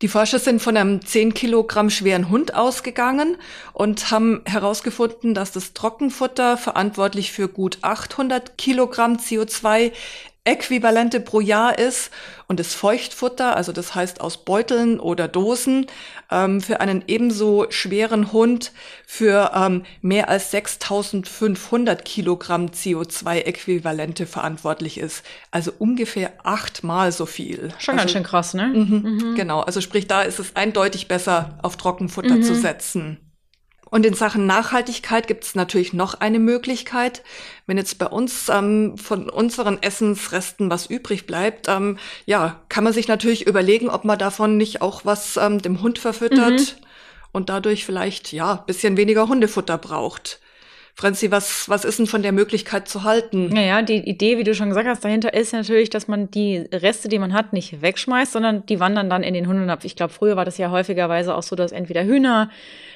Die 0.00 0.08
Forscher 0.08 0.38
sind 0.38 0.62
von 0.62 0.76
einem 0.76 1.04
10 1.04 1.34
Kilogramm 1.34 1.90
schweren 1.90 2.30
Hund 2.30 2.54
ausgegangen 2.54 3.36
und 3.74 4.10
haben 4.10 4.42
herausgefunden, 4.46 5.34
dass 5.34 5.52
das 5.52 5.74
Trockenfutter 5.74 6.56
verantwortlich 6.56 7.32
für 7.32 7.48
gut 7.48 7.78
800 7.82 8.56
Kilogramm 8.56 9.16
CO2 9.16 9.92
Äquivalente 10.48 11.20
pro 11.20 11.40
Jahr 11.40 11.78
ist 11.78 12.10
und 12.46 12.58
das 12.58 12.74
Feuchtfutter, 12.74 13.54
also 13.54 13.72
das 13.72 13.94
heißt 13.94 14.22
aus 14.22 14.44
Beuteln 14.46 14.98
oder 14.98 15.28
Dosen, 15.28 15.86
ähm, 16.30 16.62
für 16.62 16.80
einen 16.80 17.04
ebenso 17.06 17.66
schweren 17.68 18.32
Hund 18.32 18.72
für 19.06 19.52
ähm, 19.54 19.84
mehr 20.00 20.30
als 20.30 20.50
6500 20.52 22.02
Kilogramm 22.06 22.66
CO2-Äquivalente 22.68 24.24
verantwortlich 24.24 24.96
ist. 24.96 25.22
Also 25.50 25.70
ungefähr 25.78 26.32
achtmal 26.42 27.12
so 27.12 27.26
viel. 27.26 27.68
Schon 27.78 27.94
also, 27.94 28.04
ganz 28.04 28.12
schön 28.12 28.22
krass, 28.22 28.54
ne? 28.54 28.68
Mhm, 28.68 29.02
mhm. 29.02 29.34
Genau, 29.34 29.60
also 29.60 29.82
sprich, 29.82 30.06
da 30.06 30.22
ist 30.22 30.38
es 30.38 30.56
eindeutig 30.56 31.08
besser, 31.08 31.58
auf 31.62 31.76
Trockenfutter 31.76 32.36
mhm. 32.36 32.42
zu 32.42 32.54
setzen. 32.54 33.18
Und 33.90 34.04
in 34.04 34.14
Sachen 34.14 34.46
Nachhaltigkeit 34.46 35.26
gibt 35.26 35.44
es 35.44 35.54
natürlich 35.54 35.92
noch 35.92 36.14
eine 36.14 36.38
Möglichkeit. 36.38 37.22
Wenn 37.66 37.78
jetzt 37.78 37.98
bei 37.98 38.06
uns 38.06 38.48
ähm, 38.48 38.98
von 38.98 39.30
unseren 39.30 39.82
Essensresten 39.82 40.70
was 40.70 40.86
übrig 40.86 41.26
bleibt, 41.26 41.68
ähm, 41.68 41.98
ja, 42.26 42.60
kann 42.68 42.84
man 42.84 42.92
sich 42.92 43.08
natürlich 43.08 43.46
überlegen, 43.46 43.88
ob 43.88 44.04
man 44.04 44.18
davon 44.18 44.56
nicht 44.56 44.82
auch 44.82 45.04
was 45.04 45.36
ähm, 45.36 45.62
dem 45.62 45.80
Hund 45.80 45.98
verfüttert 45.98 46.60
mhm. 46.60 46.86
und 47.32 47.48
dadurch 47.48 47.84
vielleicht 47.84 48.32
ja 48.32 48.56
bisschen 48.56 48.96
weniger 48.96 49.28
Hundefutter 49.28 49.78
braucht. 49.78 50.40
Franzi, 51.00 51.30
was, 51.30 51.68
was 51.68 51.84
ist 51.84 52.00
denn 52.00 52.08
von 52.08 52.22
der 52.22 52.32
Möglichkeit 52.32 52.88
zu 52.88 53.04
halten? 53.04 53.50
Naja, 53.50 53.82
die 53.82 53.98
Idee, 53.98 54.36
wie 54.36 54.42
du 54.42 54.52
schon 54.52 54.68
gesagt 54.68 54.88
hast, 54.88 55.04
dahinter 55.04 55.32
ist 55.32 55.52
natürlich, 55.52 55.90
dass 55.90 56.08
man 56.08 56.28
die 56.28 56.56
Reste, 56.72 57.06
die 57.06 57.20
man 57.20 57.34
hat, 57.34 57.52
nicht 57.52 57.82
wegschmeißt, 57.82 58.32
sondern 58.32 58.66
die 58.66 58.80
wandern 58.80 59.08
dann 59.08 59.22
in 59.22 59.32
den 59.32 59.46
Hundenapf. 59.46 59.84
Ich 59.84 59.94
glaube, 59.94 60.12
früher 60.12 60.34
war 60.34 60.44
das 60.44 60.58
ja 60.58 60.72
häufigerweise 60.72 61.36
auch 61.36 61.44
so, 61.44 61.54
dass 61.54 61.70
entweder 61.70 62.02
Hühner 62.02 62.50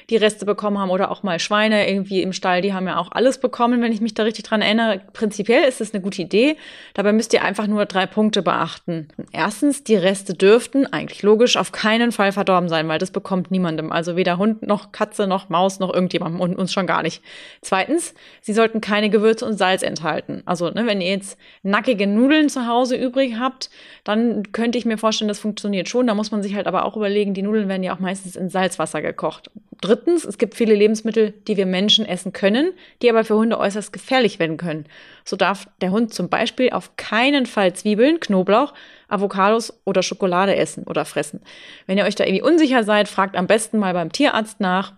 die 0.09 0.17
Reste 0.17 0.45
bekommen 0.45 0.79
haben 0.79 0.89
oder 0.89 1.11
auch 1.11 1.23
mal 1.23 1.39
Schweine 1.39 1.89
irgendwie 1.89 2.21
im 2.21 2.33
Stall, 2.33 2.61
die 2.61 2.73
haben 2.73 2.87
ja 2.87 2.97
auch 2.97 3.11
alles 3.11 3.39
bekommen, 3.39 3.81
wenn 3.81 3.91
ich 3.91 4.01
mich 4.01 4.13
da 4.13 4.23
richtig 4.23 4.45
dran 4.45 4.61
erinnere. 4.61 5.01
Prinzipiell 5.13 5.63
ist 5.63 5.81
es 5.81 5.93
eine 5.93 6.01
gute 6.01 6.21
Idee. 6.21 6.57
Dabei 6.93 7.13
müsst 7.13 7.33
ihr 7.33 7.43
einfach 7.43 7.67
nur 7.67 7.85
drei 7.85 8.05
Punkte 8.05 8.41
beachten. 8.41 9.07
Erstens, 9.31 9.83
die 9.83 9.95
Reste 9.95 10.33
dürften, 10.33 10.85
eigentlich 10.85 11.23
logisch, 11.23 11.57
auf 11.57 11.71
keinen 11.71 12.11
Fall 12.11 12.31
verdorben 12.31 12.69
sein, 12.69 12.87
weil 12.87 12.99
das 12.99 13.11
bekommt 13.11 13.51
niemandem. 13.51 13.91
Also 13.91 14.15
weder 14.15 14.37
Hund 14.37 14.63
noch 14.63 14.91
Katze 14.91 15.27
noch 15.27 15.49
Maus 15.49 15.79
noch 15.79 15.93
irgendjemandem 15.93 16.41
und 16.41 16.55
uns 16.57 16.73
schon 16.73 16.87
gar 16.87 17.03
nicht. 17.03 17.21
Zweitens, 17.61 18.13
sie 18.41 18.53
sollten 18.53 18.81
keine 18.81 19.09
Gewürze 19.09 19.45
und 19.45 19.57
Salz 19.57 19.83
enthalten. 19.83 20.43
Also, 20.45 20.69
ne, 20.69 20.85
wenn 20.85 21.01
ihr 21.01 21.11
jetzt 21.11 21.37
nackige 21.61 22.07
Nudeln 22.07 22.49
zu 22.49 22.67
Hause 22.67 22.95
übrig 22.95 23.35
habt, 23.39 23.69
dann 24.03 24.51
könnte 24.51 24.77
ich 24.77 24.85
mir 24.85 24.97
vorstellen, 24.97 25.27
das 25.27 25.39
funktioniert 25.39 25.89
schon. 25.89 26.07
Da 26.07 26.15
muss 26.15 26.31
man 26.31 26.43
sich 26.43 26.55
halt 26.55 26.67
aber 26.67 26.85
auch 26.85 26.97
überlegen, 26.97 27.33
die 27.33 27.41
Nudeln 27.41 27.69
werden 27.69 27.83
ja 27.83 27.95
auch 27.95 27.99
meistens 27.99 28.35
in 28.35 28.49
Salzwasser 28.49 29.01
gekocht. 29.01 29.49
Drittens, 29.93 30.25
es 30.25 30.39
gibt 30.39 30.55
viele 30.55 30.73
Lebensmittel, 30.73 31.35
die 31.47 31.55
wir 31.55 31.67
Menschen 31.67 32.03
essen 32.07 32.33
können, 32.33 32.73
die 33.03 33.11
aber 33.11 33.23
für 33.23 33.35
Hunde 33.35 33.59
äußerst 33.59 33.93
gefährlich 33.93 34.39
werden 34.39 34.57
können. 34.57 34.85
So 35.23 35.35
darf 35.35 35.67
der 35.81 35.91
Hund 35.91 36.11
zum 36.11 36.29
Beispiel 36.29 36.71
auf 36.71 36.97
keinen 36.97 37.45
Fall 37.45 37.73
Zwiebeln, 37.73 38.19
Knoblauch, 38.19 38.73
Avocados 39.07 39.81
oder 39.85 40.01
Schokolade 40.01 40.55
essen 40.55 40.85
oder 40.85 41.05
fressen. 41.05 41.41
Wenn 41.85 41.99
ihr 41.99 42.05
euch 42.05 42.15
da 42.15 42.23
irgendwie 42.23 42.41
unsicher 42.41 42.83
seid, 42.83 43.07
fragt 43.07 43.35
am 43.35 43.45
besten 43.45 43.77
mal 43.77 43.93
beim 43.93 44.11
Tierarzt 44.11 44.59
nach 44.59 44.93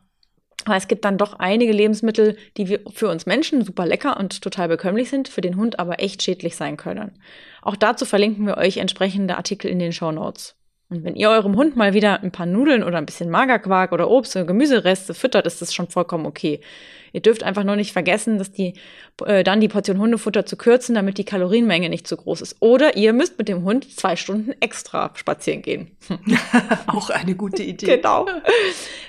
aber 0.63 0.77
es 0.77 0.87
gibt 0.87 1.05
dann 1.05 1.19
doch 1.19 1.37
einige 1.37 1.73
Lebensmittel, 1.73 2.37
die 2.57 2.79
für 2.91 3.07
uns 3.07 3.27
Menschen 3.27 3.63
super 3.63 3.85
lecker 3.85 4.17
und 4.17 4.41
total 4.41 4.67
bekömmlich 4.67 5.11
sind, 5.11 5.27
für 5.27 5.41
den 5.41 5.57
Hund 5.57 5.77
aber 5.77 5.99
echt 5.99 6.23
schädlich 6.23 6.55
sein 6.55 6.75
können. 6.75 7.11
Auch 7.61 7.75
dazu 7.75 8.05
verlinken 8.05 8.47
wir 8.47 8.57
euch 8.57 8.77
entsprechende 8.77 9.37
Artikel 9.37 9.69
in 9.69 9.77
den 9.77 9.91
Show 9.91 10.11
Notes. 10.11 10.55
Und 10.95 11.03
wenn 11.03 11.15
ihr 11.15 11.29
eurem 11.29 11.55
Hund 11.55 11.75
mal 11.75 11.93
wieder 11.93 12.21
ein 12.23 12.31
paar 12.31 12.45
Nudeln 12.45 12.83
oder 12.83 12.97
ein 12.97 13.05
bisschen 13.05 13.29
Magerquark 13.29 13.91
oder 13.91 14.09
Obst 14.09 14.35
oder 14.35 14.45
Gemüsereste 14.45 15.13
füttert, 15.13 15.45
ist 15.45 15.61
das 15.61 15.73
schon 15.73 15.87
vollkommen 15.87 16.25
okay. 16.25 16.61
Ihr 17.11 17.21
dürft 17.21 17.43
einfach 17.43 17.63
nur 17.63 17.77
nicht 17.77 17.93
vergessen, 17.93 18.37
dass 18.37 18.51
die 18.51 18.73
äh, 19.25 19.43
dann 19.43 19.61
die 19.61 19.69
Portion 19.69 19.99
Hundefutter 19.99 20.45
zu 20.45 20.57
kürzen, 20.57 20.95
damit 20.95 21.17
die 21.17 21.23
Kalorienmenge 21.23 21.87
nicht 21.89 22.07
zu 22.07 22.17
groß 22.17 22.41
ist. 22.41 22.57
Oder 22.59 22.97
ihr 22.97 23.13
müsst 23.13 23.37
mit 23.37 23.47
dem 23.47 23.63
Hund 23.63 23.89
zwei 23.97 24.17
Stunden 24.17 24.53
extra 24.59 25.11
spazieren 25.15 25.61
gehen. 25.61 25.91
Auch 26.87 27.09
eine 27.09 27.35
gute 27.35 27.63
Idee. 27.63 27.97
Genau. 27.97 28.25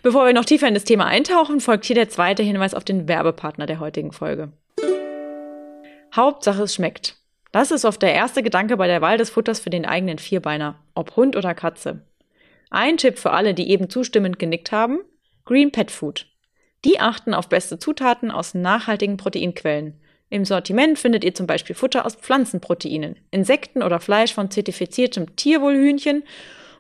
Bevor 0.05 0.27
wir 0.27 0.33
noch 0.33 0.45
tiefer 0.45 0.69
in 0.69 0.75
das 0.75 0.85
Thema 0.85 1.07
eintauchen, 1.07 1.61
folgt 1.61 1.85
hier 1.85 1.97
der 1.97 2.09
zweite 2.09 2.45
Hinweis 2.45 2.75
auf 2.75 2.85
den 2.85 3.09
Werbepartner 3.09 3.67
der 3.67 3.81
heutigen 3.81 4.13
Folge. 4.13 4.53
Hauptsache 6.15 6.63
es 6.63 6.75
schmeckt. 6.75 7.17
Das 7.57 7.71
ist 7.71 7.87
oft 7.87 8.03
der 8.03 8.13
erste 8.13 8.43
Gedanke 8.43 8.77
bei 8.77 8.87
der 8.87 9.01
Wahl 9.01 9.17
des 9.17 9.31
Futters 9.31 9.61
für 9.61 9.71
den 9.71 9.87
eigenen 9.87 10.19
Vierbeiner, 10.19 10.79
ob 10.95 11.17
Hund 11.17 11.37
oder 11.37 11.55
Katze. 11.55 12.03
Ein 12.69 12.99
Tipp 12.99 13.19
für 13.19 13.31
alle, 13.31 13.55
die 13.55 13.71
eben 13.71 13.89
zustimmend 13.89 14.39
genickt 14.39 14.73
haben: 14.73 14.99
Green 15.47 15.73
Pet 15.73 15.91
Food. 15.91 16.27
Die 16.85 17.01
achten 17.01 17.33
auf 17.33 17.49
beste 17.49 17.79
Zutaten 17.79 18.31
aus 18.31 18.53
nachhaltigen 18.53 19.17
Proteinquellen. 19.17 19.99
Im 20.29 20.45
Sortiment 20.45 20.99
findet 20.99 21.25
ihr 21.25 21.35
zum 21.35 21.47
Beispiel 21.47 21.75
Futter 21.75 22.05
aus 22.05 22.17
Pflanzenproteinen, 22.17 23.17
Insekten 23.31 23.83
oder 23.83 24.01
Fleisch 24.01 24.35
von 24.35 24.51
zertifiziertem 24.51 25.35
Tierwohlhühnchen 25.37 26.25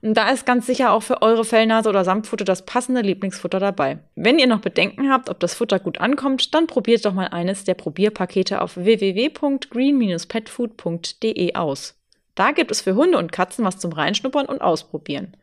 und 0.02 0.14
da 0.14 0.30
ist 0.30 0.46
ganz 0.46 0.66
sicher 0.66 0.92
auch 0.92 1.02
für 1.02 1.22
eure 1.22 1.44
Fellnase 1.44 1.88
oder 1.88 2.04
Samtfutter 2.04 2.44
das 2.44 2.66
passende 2.66 3.00
Lieblingsfutter 3.00 3.60
dabei. 3.60 3.98
Wenn 4.14 4.38
ihr 4.38 4.46
noch 4.46 4.60
Bedenken 4.60 5.10
habt, 5.10 5.30
ob 5.30 5.40
das 5.40 5.54
Futter 5.54 5.78
gut 5.78 5.96
ankommt, 5.98 6.54
dann 6.54 6.66
probiert 6.66 7.04
doch 7.04 7.14
mal 7.14 7.28
eines 7.28 7.62
der 7.64 7.74
Probierpakete 7.74 8.62
auf 8.62 8.76
www.green-petfood.de 8.76 11.54
aus. 11.54 11.94
Da 12.34 12.52
gibt 12.52 12.70
es 12.70 12.80
für 12.82 12.94
Hunde 12.94 13.18
und 13.18 13.32
Katzen 13.32 13.64
was 13.64 13.78
zum 13.78 13.92
Reinschnuppern 13.92 14.46
und 14.46 14.60
Ausprobieren. 14.60 15.34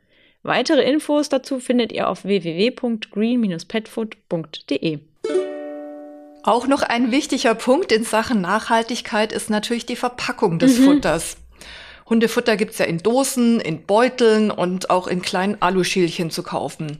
Weitere 0.44 0.84
Infos 0.84 1.30
dazu 1.30 1.60
findet 1.60 1.92
ihr 1.92 2.08
auf 2.10 2.26
www.green-petfood.de. 2.26 5.00
Auch 6.46 6.68
noch 6.68 6.84
ein 6.84 7.12
wichtiger 7.12 7.56
Punkt 7.56 7.94
in 7.94 8.04
Sachen 8.04 8.42
Nachhaltigkeit 8.42 9.32
ist 9.32 9.50
natürlich 9.50 9.86
die 9.86 9.96
Verpackung 9.96 10.60
des 10.60 10.78
mhm. 10.78 10.84
Futters. 10.84 11.38
Hundefutter 12.10 12.58
gibt's 12.58 12.78
ja 12.78 12.86
in 12.86 13.00
Dosen, 13.00 13.60
in 13.60 13.86
Beuteln 13.86 14.52
und 14.52 14.90
auch 14.90 15.08
in 15.08 15.22
kleinen 15.22 15.62
Aluschälchen 15.62 16.32
zu 16.32 16.44
kaufen. 16.44 16.98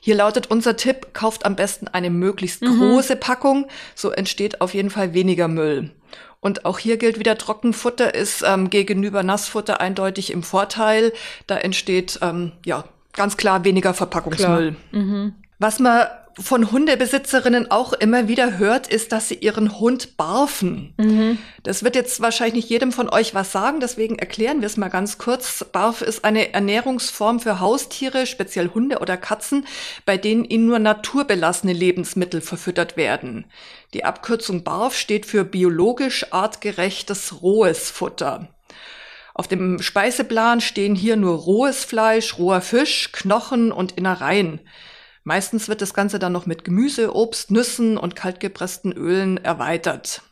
Hier 0.00 0.14
lautet 0.14 0.50
unser 0.50 0.76
Tipp, 0.76 1.08
kauft 1.12 1.44
am 1.44 1.56
besten 1.56 1.88
eine 1.88 2.10
möglichst 2.10 2.62
mhm. 2.62 2.78
große 2.78 3.16
Packung, 3.16 3.66
so 3.94 4.10
entsteht 4.10 4.60
auf 4.60 4.74
jeden 4.74 4.90
Fall 4.90 5.12
weniger 5.14 5.48
Müll. 5.48 5.90
Und 6.40 6.64
auch 6.64 6.78
hier 6.78 6.98
gilt 6.98 7.18
wieder, 7.18 7.36
Trockenfutter 7.36 8.14
ist 8.14 8.44
ähm, 8.46 8.70
gegenüber 8.70 9.22
Nassfutter 9.22 9.80
eindeutig 9.80 10.32
im 10.32 10.42
Vorteil. 10.42 11.12
Da 11.46 11.58
entsteht 11.58 12.20
ähm, 12.22 12.52
ja 12.64 12.84
ganz 13.12 13.36
klar 13.36 13.64
weniger 13.64 13.92
Verpackungsmüll. 13.92 14.76
Mhm. 14.92 15.34
Was 15.58 15.80
man 15.80 16.06
von 16.40 16.70
Hundebesitzerinnen 16.70 17.70
auch 17.70 17.92
immer 17.92 18.28
wieder 18.28 18.58
hört, 18.58 18.86
ist, 18.86 19.12
dass 19.12 19.28
sie 19.28 19.34
ihren 19.34 19.78
Hund 19.78 20.16
barfen. 20.16 20.94
Mhm. 20.96 21.38
Das 21.62 21.82
wird 21.82 21.96
jetzt 21.96 22.20
wahrscheinlich 22.20 22.54
nicht 22.54 22.70
jedem 22.70 22.92
von 22.92 23.08
euch 23.08 23.34
was 23.34 23.52
sagen, 23.52 23.80
deswegen 23.80 24.18
erklären 24.18 24.60
wir 24.60 24.66
es 24.66 24.76
mal 24.76 24.88
ganz 24.88 25.18
kurz. 25.18 25.64
Barf 25.72 26.02
ist 26.02 26.24
eine 26.24 26.52
Ernährungsform 26.54 27.40
für 27.40 27.60
Haustiere, 27.60 28.26
speziell 28.26 28.70
Hunde 28.74 28.98
oder 29.00 29.16
Katzen, 29.16 29.66
bei 30.06 30.16
denen 30.16 30.44
ihnen 30.44 30.66
nur 30.66 30.78
naturbelassene 30.78 31.72
Lebensmittel 31.72 32.40
verfüttert 32.40 32.96
werden. 32.96 33.44
Die 33.94 34.04
Abkürzung 34.04 34.64
Barf 34.64 34.96
steht 34.96 35.26
für 35.26 35.44
biologisch 35.44 36.32
artgerechtes 36.32 37.42
rohes 37.42 37.90
Futter. 37.90 38.48
Auf 39.34 39.46
dem 39.46 39.80
Speiseplan 39.80 40.60
stehen 40.60 40.94
hier 40.94 41.16
nur 41.16 41.36
rohes 41.36 41.84
Fleisch, 41.84 42.38
roher 42.38 42.60
Fisch, 42.60 43.12
Knochen 43.12 43.70
und 43.70 43.92
Innereien. 43.92 44.60
Meistens 45.28 45.68
wird 45.68 45.82
das 45.82 45.92
Ganze 45.92 46.18
dann 46.18 46.32
noch 46.32 46.46
mit 46.46 46.64
Gemüse, 46.64 47.14
Obst, 47.14 47.50
Nüssen 47.50 47.98
und 47.98 48.16
kaltgepressten 48.16 48.92
Ölen 48.92 49.36
erweitert. 49.36 50.22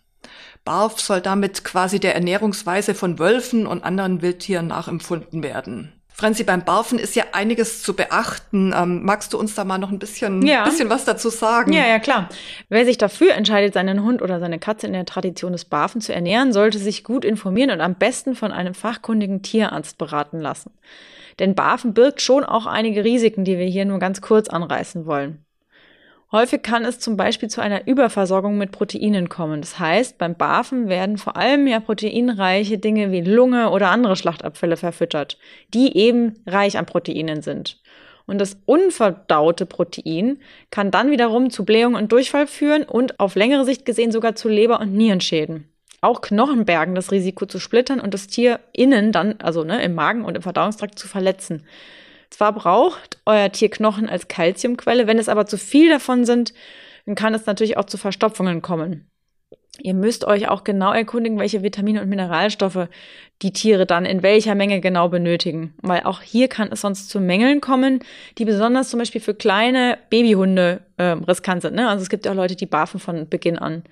Barf 0.64 1.00
soll 1.00 1.20
damit 1.20 1.64
quasi 1.64 2.00
der 2.00 2.14
Ernährungsweise 2.14 2.94
von 2.94 3.18
Wölfen 3.18 3.66
und 3.66 3.84
anderen 3.84 4.22
Wildtieren 4.22 4.68
nachempfunden 4.68 5.42
werden. 5.42 5.92
Franzi, 6.08 6.44
beim 6.44 6.64
Barfen 6.64 6.98
ist 6.98 7.14
ja 7.14 7.24
einiges 7.32 7.82
zu 7.82 7.92
beachten. 7.92 8.72
Ähm, 8.74 9.04
magst 9.04 9.34
du 9.34 9.38
uns 9.38 9.54
da 9.54 9.64
mal 9.64 9.76
noch 9.76 9.90
ein 9.90 9.98
bisschen, 9.98 10.40
ja. 10.46 10.64
bisschen 10.64 10.88
was 10.88 11.04
dazu 11.04 11.28
sagen? 11.28 11.74
Ja, 11.74 11.86
ja, 11.86 11.98
klar. 11.98 12.30
Wer 12.70 12.86
sich 12.86 12.96
dafür 12.96 13.34
entscheidet, 13.34 13.74
seinen 13.74 14.02
Hund 14.02 14.22
oder 14.22 14.40
seine 14.40 14.58
Katze 14.58 14.86
in 14.86 14.94
der 14.94 15.04
Tradition 15.04 15.52
des 15.52 15.66
Barfen 15.66 16.00
zu 16.00 16.14
ernähren, 16.14 16.54
sollte 16.54 16.78
sich 16.78 17.04
gut 17.04 17.26
informieren 17.26 17.70
und 17.70 17.82
am 17.82 17.96
besten 17.96 18.34
von 18.34 18.50
einem 18.50 18.72
fachkundigen 18.72 19.42
Tierarzt 19.42 19.98
beraten 19.98 20.40
lassen. 20.40 20.70
Denn 21.38 21.54
Barfen 21.54 21.94
birgt 21.94 22.22
schon 22.22 22.44
auch 22.44 22.66
einige 22.66 23.04
Risiken, 23.04 23.44
die 23.44 23.58
wir 23.58 23.66
hier 23.66 23.84
nur 23.84 23.98
ganz 23.98 24.20
kurz 24.20 24.48
anreißen 24.48 25.06
wollen. 25.06 25.44
Häufig 26.32 26.62
kann 26.62 26.84
es 26.84 26.98
zum 26.98 27.16
Beispiel 27.16 27.48
zu 27.48 27.60
einer 27.60 27.86
Überversorgung 27.86 28.58
mit 28.58 28.72
Proteinen 28.72 29.28
kommen. 29.28 29.60
Das 29.60 29.78
heißt, 29.78 30.18
beim 30.18 30.34
Barfen 30.34 30.88
werden 30.88 31.18
vor 31.18 31.36
allem 31.36 31.68
ja 31.68 31.78
proteinreiche 31.78 32.78
Dinge 32.78 33.12
wie 33.12 33.20
Lunge 33.20 33.70
oder 33.70 33.90
andere 33.90 34.16
Schlachtabfälle 34.16 34.76
verfüttert, 34.76 35.38
die 35.72 35.96
eben 35.96 36.34
reich 36.44 36.78
an 36.78 36.86
Proteinen 36.86 37.42
sind. 37.42 37.80
Und 38.26 38.40
das 38.40 38.58
unverdaute 38.66 39.66
Protein 39.66 40.40
kann 40.72 40.90
dann 40.90 41.12
wiederum 41.12 41.50
zu 41.50 41.64
Blähung 41.64 41.94
und 41.94 42.10
Durchfall 42.10 42.48
führen 42.48 42.82
und 42.82 43.20
auf 43.20 43.36
längere 43.36 43.64
Sicht 43.64 43.84
gesehen 43.84 44.10
sogar 44.10 44.34
zu 44.34 44.48
Leber- 44.48 44.80
und 44.80 44.94
Nierenschäden 44.94 45.70
auch 46.06 46.20
Knochen 46.20 46.64
bergen 46.64 46.94
das 46.94 47.12
Risiko 47.12 47.46
zu 47.46 47.58
splittern 47.58 48.00
und 48.00 48.14
das 48.14 48.26
Tier 48.26 48.60
innen 48.72 49.12
dann, 49.12 49.36
also 49.40 49.64
ne, 49.64 49.82
im 49.82 49.94
Magen 49.94 50.24
und 50.24 50.36
im 50.36 50.42
Verdauungstrakt 50.42 50.98
zu 50.98 51.08
verletzen. 51.08 51.64
Zwar 52.30 52.52
braucht 52.52 53.18
euer 53.26 53.52
Tier 53.52 53.70
Knochen 53.70 54.08
als 54.08 54.28
Kalziumquelle, 54.28 55.06
wenn 55.06 55.18
es 55.18 55.28
aber 55.28 55.46
zu 55.46 55.58
viel 55.58 55.90
davon 55.90 56.24
sind, 56.24 56.54
dann 57.04 57.14
kann 57.14 57.34
es 57.34 57.46
natürlich 57.46 57.76
auch 57.76 57.84
zu 57.84 57.98
Verstopfungen 57.98 58.62
kommen. 58.62 59.08
Ihr 59.82 59.94
müsst 59.94 60.24
euch 60.24 60.48
auch 60.48 60.64
genau 60.64 60.92
erkundigen, 60.92 61.38
welche 61.38 61.62
Vitamine 61.62 62.00
und 62.00 62.08
Mineralstoffe 62.08 62.88
die 63.42 63.52
Tiere 63.52 63.84
dann 63.84 64.06
in 64.06 64.22
welcher 64.22 64.54
Menge 64.54 64.80
genau 64.80 65.08
benötigen. 65.08 65.74
Weil 65.82 66.04
auch 66.04 66.22
hier 66.22 66.48
kann 66.48 66.70
es 66.72 66.80
sonst 66.80 67.10
zu 67.10 67.20
Mängeln 67.20 67.60
kommen, 67.60 68.00
die 68.38 68.46
besonders 68.46 68.88
zum 68.88 68.98
Beispiel 68.98 69.20
für 69.20 69.34
kleine 69.34 69.98
Babyhunde 70.08 70.80
äh, 70.96 71.04
riskant 71.04 71.62
sind. 71.62 71.74
Ne? 71.74 71.88
Also 71.88 72.02
es 72.02 72.08
gibt 72.08 72.24
ja 72.24 72.32
auch 72.32 72.36
Leute, 72.36 72.56
die 72.56 72.66
barfen 72.66 72.98
von 72.98 73.28
Beginn 73.28 73.58
an. 73.58 73.82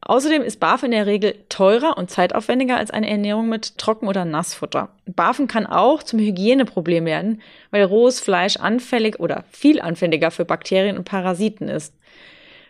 Außerdem 0.00 0.42
ist 0.42 0.60
Barf 0.60 0.84
in 0.84 0.92
der 0.92 1.06
Regel 1.06 1.34
teurer 1.48 1.98
und 1.98 2.10
zeitaufwendiger 2.10 2.76
als 2.76 2.90
eine 2.90 3.10
Ernährung 3.10 3.48
mit 3.48 3.78
Trocken- 3.78 4.06
oder 4.06 4.24
Nassfutter. 4.24 4.90
Barfen 5.06 5.48
kann 5.48 5.66
auch 5.66 6.02
zum 6.02 6.20
Hygieneproblem 6.20 7.04
werden, 7.04 7.42
weil 7.70 7.82
rohes 7.82 8.20
Fleisch 8.20 8.56
anfällig 8.56 9.18
oder 9.18 9.44
viel 9.50 9.80
anfälliger 9.80 10.30
für 10.30 10.44
Bakterien 10.44 10.96
und 10.96 11.04
Parasiten 11.04 11.68
ist. 11.68 11.94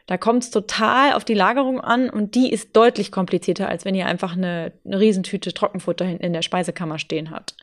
Da 0.06 0.16
kommt 0.16 0.42
es 0.42 0.50
total 0.50 1.12
auf 1.12 1.26
die 1.26 1.34
Lagerung 1.34 1.82
an 1.82 2.08
und 2.08 2.34
die 2.34 2.50
ist 2.50 2.74
deutlich 2.74 3.12
komplizierter, 3.12 3.68
als 3.68 3.84
wenn 3.84 3.94
ihr 3.94 4.06
einfach 4.06 4.34
eine, 4.34 4.72
eine 4.86 4.98
Riesentüte 4.98 5.52
Trockenfutter 5.52 6.06
hinten 6.06 6.24
in 6.24 6.32
der 6.32 6.40
Speisekammer 6.40 6.98
stehen 6.98 7.30
habt. 7.30 7.54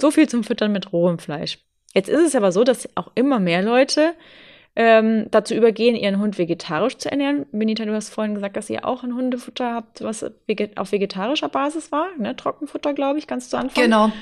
So 0.00 0.10
viel 0.10 0.28
zum 0.28 0.42
Füttern 0.42 0.72
mit 0.72 0.92
rohem 0.92 1.20
Fleisch. 1.20 1.58
Jetzt 1.94 2.08
ist 2.08 2.20
es 2.20 2.34
aber 2.34 2.50
so, 2.50 2.64
dass 2.64 2.88
auch 2.96 3.12
immer 3.14 3.38
mehr 3.38 3.62
Leute 3.62 4.14
ähm, 4.74 5.26
dazu 5.30 5.54
übergehen, 5.54 5.96
ihren 5.96 6.18
Hund 6.18 6.38
vegetarisch 6.38 6.96
zu 6.96 7.10
ernähren. 7.10 7.46
Benita, 7.52 7.84
du 7.84 7.94
hast 7.94 8.08
vorhin 8.08 8.34
gesagt, 8.34 8.56
dass 8.56 8.70
ihr 8.70 8.86
auch 8.86 9.02
ein 9.02 9.14
Hundefutter 9.14 9.74
habt, 9.74 10.02
was 10.02 10.24
auf 10.76 10.92
vegetarischer 10.92 11.48
Basis 11.48 11.92
war. 11.92 12.08
Ne? 12.18 12.34
Trockenfutter, 12.36 12.94
glaube 12.94 13.18
ich, 13.18 13.26
kannst 13.26 13.52
du 13.52 13.56
anfangen. 13.56 13.84
Genau. 13.84 14.12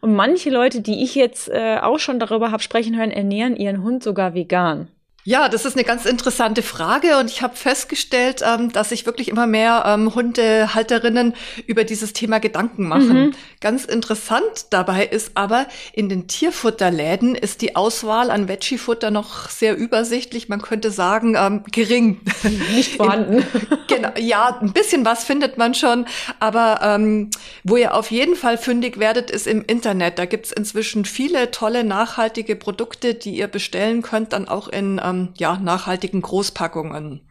Und 0.00 0.14
manche 0.14 0.50
Leute, 0.50 0.82
die 0.82 1.02
ich 1.02 1.14
jetzt 1.14 1.48
äh, 1.48 1.78
auch 1.80 1.98
schon 1.98 2.18
darüber 2.18 2.50
habe 2.50 2.62
sprechen 2.62 2.96
hören, 2.96 3.10
ernähren 3.10 3.56
ihren 3.56 3.82
Hund 3.82 4.02
sogar 4.02 4.34
vegan. 4.34 4.88
Ja, 5.26 5.48
das 5.48 5.64
ist 5.64 5.74
eine 5.74 5.84
ganz 5.84 6.04
interessante 6.04 6.60
Frage 6.60 7.16
und 7.18 7.30
ich 7.30 7.40
habe 7.40 7.56
festgestellt, 7.56 8.42
ähm, 8.46 8.70
dass 8.70 8.90
sich 8.90 9.06
wirklich 9.06 9.28
immer 9.28 9.46
mehr 9.46 9.84
ähm, 9.86 10.14
Hundehalterinnen 10.14 11.32
über 11.66 11.84
dieses 11.84 12.12
Thema 12.12 12.40
Gedanken 12.40 12.86
machen. 12.86 13.28
Mhm. 13.28 13.34
Ganz 13.64 13.86
interessant 13.86 14.66
dabei 14.68 15.06
ist 15.06 15.30
aber, 15.38 15.66
in 15.94 16.10
den 16.10 16.28
Tierfutterläden 16.28 17.34
ist 17.34 17.62
die 17.62 17.76
Auswahl 17.76 18.30
an 18.30 18.46
Veggie-Futter 18.46 19.10
noch 19.10 19.48
sehr 19.48 19.74
übersichtlich. 19.74 20.50
Man 20.50 20.60
könnte 20.60 20.90
sagen, 20.90 21.34
ähm, 21.34 21.64
gering. 21.72 22.20
Nicht 22.74 22.96
vorhanden. 22.96 23.42
genau, 23.88 24.10
ja, 24.18 24.58
ein 24.60 24.74
bisschen 24.74 25.06
was 25.06 25.24
findet 25.24 25.56
man 25.56 25.72
schon, 25.72 26.04
aber 26.40 26.80
ähm, 26.82 27.30
wo 27.62 27.78
ihr 27.78 27.94
auf 27.94 28.10
jeden 28.10 28.36
Fall 28.36 28.58
fündig 28.58 28.98
werdet, 28.98 29.30
ist 29.30 29.46
im 29.46 29.64
Internet. 29.64 30.18
Da 30.18 30.26
gibt's 30.26 30.52
inzwischen 30.52 31.06
viele 31.06 31.50
tolle, 31.50 31.84
nachhaltige 31.84 32.56
Produkte, 32.56 33.14
die 33.14 33.34
ihr 33.38 33.48
bestellen 33.48 34.02
könnt, 34.02 34.34
dann 34.34 34.46
auch 34.46 34.68
in 34.68 35.00
ähm, 35.02 35.30
ja, 35.38 35.56
nachhaltigen 35.56 36.20
Großpackungen. 36.20 37.22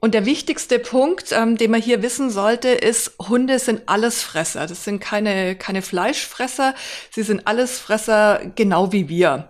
Und 0.00 0.14
der 0.14 0.26
wichtigste 0.26 0.78
Punkt, 0.78 1.32
ähm, 1.32 1.56
den 1.56 1.70
man 1.72 1.82
hier 1.82 2.02
wissen 2.02 2.30
sollte, 2.30 2.68
ist, 2.68 3.14
Hunde 3.18 3.58
sind 3.58 3.88
Allesfresser. 3.88 4.66
Das 4.66 4.84
sind 4.84 5.00
keine, 5.00 5.56
keine 5.56 5.82
Fleischfresser. 5.82 6.74
Sie 7.10 7.22
sind 7.22 7.46
Allesfresser 7.46 8.40
genau 8.54 8.92
wie 8.92 9.08
wir. 9.08 9.48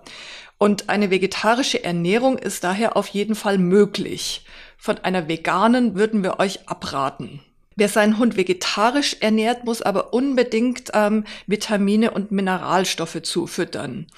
Und 0.57 0.89
eine 0.89 1.11
vegetarische 1.11 1.85
Ernährung 1.85 2.39
ist 2.39 2.65
daher 2.65 2.97
auf 2.97 3.09
jeden 3.09 3.35
Fall 3.35 3.59
möglich. 3.59 4.45
Von 4.77 4.99
einer 4.99 5.29
veganen 5.29 5.95
würden 5.95 6.23
wir 6.23 6.41
euch 6.41 6.69
abraten. 6.69 7.41
Wer 7.77 7.89
seinen 7.89 8.19
Hund 8.19 8.37
vegetarisch 8.37 9.19
ernährt, 9.21 9.65
muss 9.65 9.83
aber 9.83 10.13
unbedingt 10.13 10.91
ähm, 10.95 11.25
Vitamine 11.47 12.11
und 12.11 12.33
Mineralstoffe 12.33 13.23
zufüttern. 13.23 14.09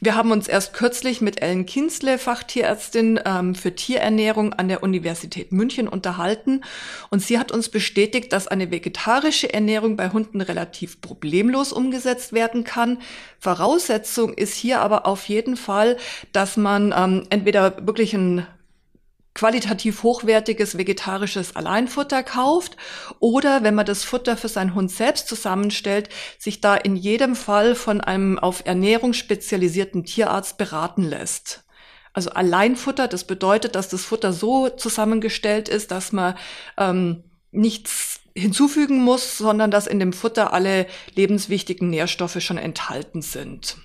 Wir 0.00 0.16
haben 0.16 0.32
uns 0.32 0.48
erst 0.48 0.72
kürzlich 0.72 1.20
mit 1.20 1.42
Ellen 1.42 1.66
Kinsle, 1.66 2.18
Fachtierärztin 2.18 3.20
ähm, 3.24 3.54
für 3.54 3.74
Tierernährung 3.74 4.52
an 4.52 4.68
der 4.68 4.82
Universität 4.82 5.52
München 5.52 5.88
unterhalten 5.88 6.62
und 7.10 7.20
sie 7.20 7.38
hat 7.38 7.52
uns 7.52 7.68
bestätigt, 7.68 8.32
dass 8.32 8.48
eine 8.48 8.70
vegetarische 8.70 9.52
Ernährung 9.52 9.96
bei 9.96 10.10
Hunden 10.10 10.40
relativ 10.40 11.00
problemlos 11.00 11.72
umgesetzt 11.72 12.32
werden 12.32 12.64
kann. 12.64 12.98
Voraussetzung 13.38 14.34
ist 14.34 14.54
hier 14.54 14.80
aber 14.80 15.06
auf 15.06 15.28
jeden 15.28 15.56
Fall, 15.56 15.96
dass 16.32 16.56
man 16.56 16.94
ähm, 16.96 17.26
entweder 17.30 17.86
wirklich 17.86 18.14
ein 18.14 18.46
qualitativ 19.34 20.02
hochwertiges 20.02 20.76
vegetarisches 20.76 21.56
Alleinfutter 21.56 22.22
kauft 22.22 22.76
oder 23.18 23.62
wenn 23.62 23.74
man 23.74 23.86
das 23.86 24.04
Futter 24.04 24.36
für 24.36 24.48
seinen 24.48 24.74
Hund 24.74 24.90
selbst 24.90 25.28
zusammenstellt, 25.28 26.08
sich 26.38 26.60
da 26.60 26.76
in 26.76 26.96
jedem 26.96 27.34
Fall 27.34 27.74
von 27.74 28.00
einem 28.00 28.38
auf 28.38 28.66
Ernährung 28.66 29.12
spezialisierten 29.14 30.04
Tierarzt 30.04 30.58
beraten 30.58 31.02
lässt. 31.02 31.64
Also 32.12 32.30
Alleinfutter, 32.30 33.08
das 33.08 33.24
bedeutet, 33.24 33.74
dass 33.74 33.88
das 33.88 34.04
Futter 34.04 34.32
so 34.32 34.68
zusammengestellt 34.68 35.68
ist, 35.68 35.90
dass 35.90 36.12
man 36.12 36.34
ähm, 36.76 37.24
nichts 37.52 38.20
hinzufügen 38.34 39.02
muss, 39.02 39.38
sondern 39.38 39.70
dass 39.70 39.86
in 39.86 39.98
dem 39.98 40.12
Futter 40.12 40.52
alle 40.52 40.86
lebenswichtigen 41.14 41.90
Nährstoffe 41.90 42.40
schon 42.40 42.58
enthalten 42.58 43.22
sind. 43.22 43.76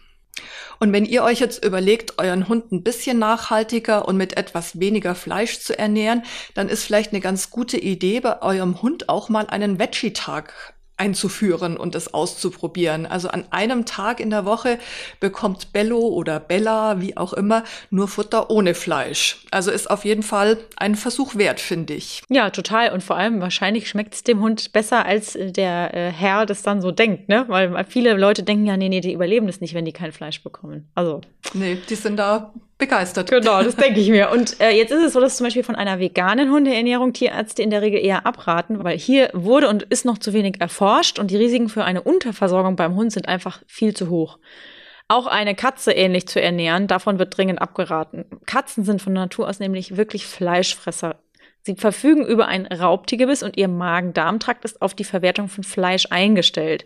Und 0.80 0.94
wenn 0.94 1.06
ihr 1.06 1.24
euch 1.24 1.40
jetzt 1.40 1.64
überlegt, 1.64 2.20
euren 2.20 2.48
Hund 2.48 2.72
ein 2.72 2.84
bisschen 2.84 3.20
nachhaltiger 3.20 4.08
und 4.08 4.18
mit 4.18 4.38
etwas 4.38 4.80
weniger 4.80 5.16
Fleisch 5.16 5.60
zu 5.60 5.78
ernähren, 5.78 6.24
dann 6.54 6.70
ist 6.70 6.84
vielleicht 6.84 7.12
eine 7.14 7.22
ganz 7.22 7.50
gute 7.50 7.78
Idee, 7.78 8.20
bei 8.20 8.42
eurem 8.42 8.82
Hund 8.82 9.10
auch 9.10 9.30
mal 9.30 9.48
einen 9.48 9.80
Veggie-Tag 9.80 10.76
einzuführen 10.98 11.78
und 11.78 11.96
es 11.96 12.14
auszuprobieren. 12.14 13.06
Also 13.06 13.30
an 13.30 13.46
einem 13.52 13.86
Tag 13.86 14.20
in 14.20 14.30
der 14.30 14.46
Woche 14.46 14.80
bekommt 15.20 15.72
Bello 15.72 16.00
oder 16.00 16.40
Bella, 16.40 17.00
wie 17.00 17.16
auch 17.16 17.34
immer, 17.34 17.64
nur 17.90 18.08
Futter 18.08 18.50
ohne 18.50 18.74
Fleisch. 18.74 19.46
Also 19.52 19.72
ist 19.72 19.90
auf 19.90 20.06
jeden 20.06 20.24
Fall 20.24 20.58
ein 20.76 20.96
Versuch 20.96 21.36
wert, 21.36 21.60
finde 21.60 21.94
ich. 21.94 22.24
Ja, 22.30 22.50
total. 22.50 22.92
Und 22.92 23.04
vor 23.04 23.16
allem 23.16 23.40
wahrscheinlich 23.40 23.88
schmeckt 23.88 24.16
es 24.16 24.24
dem 24.24 24.42
Hund 24.42 24.74
besser, 24.74 25.06
als 25.06 25.38
der 25.40 25.94
äh, 25.94 26.12
Herr 26.12 26.46
das 26.46 26.64
dann 26.64 26.82
so 26.82 26.92
denkt, 26.92 27.30
ne? 27.30 27.46
Weil 27.48 27.86
viele 27.86 28.14
Leute 28.16 28.44
denken 28.44 28.66
ja, 28.66 28.76
nee, 28.76 28.90
nee, 28.90 29.02
die 29.02 29.14
überleben 29.14 29.48
das 29.48 29.62
nicht, 29.62 29.74
wenn 29.74 29.86
die 29.86 29.94
kein 29.94 30.12
Fleisch 30.12 30.42
bekommen. 30.42 30.90
Also. 30.96 31.22
Nee, 31.54 31.78
die 31.90 31.96
sind 31.96 32.18
da 32.18 32.54
begeistert. 32.78 33.30
Genau, 33.30 33.64
das 33.64 33.76
denke 33.76 34.00
ich 34.00 34.10
mir. 34.10 34.30
Und 34.32 34.60
äh, 34.60 34.72
jetzt 34.72 34.92
ist 34.92 35.04
es 35.04 35.14
so, 35.14 35.20
dass 35.20 35.38
zum 35.38 35.46
Beispiel 35.46 35.64
von 35.64 35.76
einer 35.76 36.00
veganen 36.00 36.52
Hundeernährung 36.52 37.14
Tierärzte 37.14 37.62
in 37.64 37.70
der 37.70 37.82
Regel 37.82 38.00
eher 38.00 38.26
abraten, 38.26 38.84
weil 38.84 38.98
hier 38.98 39.30
wurde 39.34 39.70
und 39.70 39.84
ist 39.84 40.06
noch 40.06 40.18
zu 40.18 40.34
wenig 40.34 40.62
erforscht 40.62 41.20
und 41.20 41.32
die 41.32 41.38
Risiken 41.38 41.70
für 41.70 41.84
eine 41.84 42.02
Unterversorgung 42.02 42.76
beim 42.76 42.96
Hund 42.96 43.12
sind 43.12 43.28
einfach 43.28 43.62
viel 43.68 43.96
zu 43.96 44.10
hoch. 44.10 44.38
Auch 45.08 45.26
eine 45.26 45.56
Katze 45.56 45.94
ähnlich 45.94 46.28
zu 46.28 46.42
ernähren, 46.42 46.88
davon 46.88 47.18
wird 47.18 47.36
dringend 47.36 47.62
abgeraten. 47.62 48.26
Katzen 48.46 48.84
sind 48.84 49.02
von 49.02 49.14
Natur 49.14 49.48
aus 49.48 49.60
nämlich 49.60 49.96
wirklich 49.96 50.26
Fleischfresser. 50.26 51.20
Sie 51.62 51.76
verfügen 51.76 52.26
über 52.26 52.48
ein 52.48 52.66
Raubtiergebiss 52.66 53.44
und 53.44 53.58
ihr 53.58 53.68
Magen-Darm-Trakt 53.68 54.66
ist 54.66 54.82
auf 54.82 54.94
die 54.94 55.04
Verwertung 55.04 55.48
von 55.48 55.64
Fleisch 55.64 56.08
eingestellt. 56.10 56.86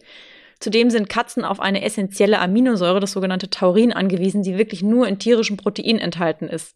Zudem 0.61 0.91
sind 0.91 1.09
Katzen 1.09 1.43
auf 1.43 1.59
eine 1.59 1.83
essentielle 1.83 2.39
Aminosäure, 2.39 2.99
das 2.99 3.11
sogenannte 3.11 3.49
Taurin, 3.49 3.91
angewiesen, 3.91 4.43
die 4.43 4.57
wirklich 4.57 4.83
nur 4.83 5.07
in 5.07 5.19
tierischem 5.19 5.57
Protein 5.57 5.97
enthalten 5.97 6.47
ist. 6.47 6.75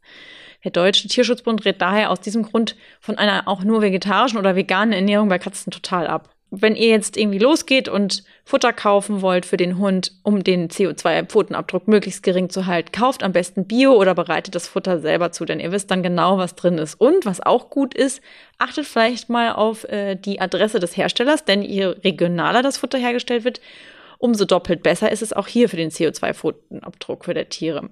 Der 0.63 0.71
Deutsche 0.71 1.08
Tierschutzbund 1.08 1.63
rät 1.65 1.80
daher 1.82 2.10
aus 2.10 2.19
diesem 2.19 2.43
Grund 2.43 2.76
von 3.00 3.17
einer 3.17 3.48
auch 3.48 3.63
nur 3.63 3.84
vegetarischen 3.84 4.39
oder 4.39 4.56
veganen 4.56 4.93
Ernährung 4.93 5.30
bei 5.30 5.38
Katzen 5.38 5.71
total 5.71 6.08
ab 6.08 6.35
wenn 6.62 6.76
ihr 6.76 6.89
jetzt 6.89 7.18
irgendwie 7.18 7.39
losgeht 7.39 7.88
und 7.89 8.24
Futter 8.44 8.74
kaufen 8.74 9.22
wollt 9.22 9.46
für 9.46 9.58
den 9.58 9.78
Hund, 9.78 10.12
um 10.24 10.44
den 10.44 10.70
CO2-Pfotenabdruck 10.70 11.88
möglichst 11.88 12.24
gering 12.24 12.50
zu 12.50 12.65
halten, 12.65 12.91
kauft 12.91 13.24
am 13.24 13.32
besten 13.32 13.65
Bio 13.65 13.94
oder 13.94 14.13
bereitet 14.13 14.56
das 14.56 14.68
Futter 14.68 15.00
selber 15.00 15.32
zu, 15.32 15.46
denn 15.46 15.60
ihr 15.60 15.72
wisst 15.72 15.91
dann 15.91 16.04
genau, 16.04 16.38
was 16.38 16.56
drin 16.56 16.78
ist. 16.78 16.96
Und 16.96 17.26
was 17.26 17.41
auch 17.41 17.70
gut 17.70 17.94
ist, 17.94 18.22
achtet 18.58 18.86
vielleicht 18.86 19.30
mal 19.30 19.54
auf 19.54 19.84
äh, 19.86 20.15
die 20.15 20.39
Adresse 20.39 20.80
des 20.80 20.96
Herstellers, 20.96 21.46
denn 21.46 21.62
je 21.62 21.86
regionaler 21.86 22.62
das 22.62 22.78
Futter 22.78 22.98
hergestellt 22.98 23.44
wird, 23.44 23.62
umso 24.18 24.46
doppelt 24.46 24.84
besser 24.84 25.12
ist 25.12 25.22
es 25.22 25.34
auch 25.34 25.48
hier 25.48 25.70
für 25.70 25.78
den 25.78 25.89
CO2-Pfotenabdruck 25.89 27.26
für 27.26 27.34
der 27.34 27.50
Tiere. 27.50 27.89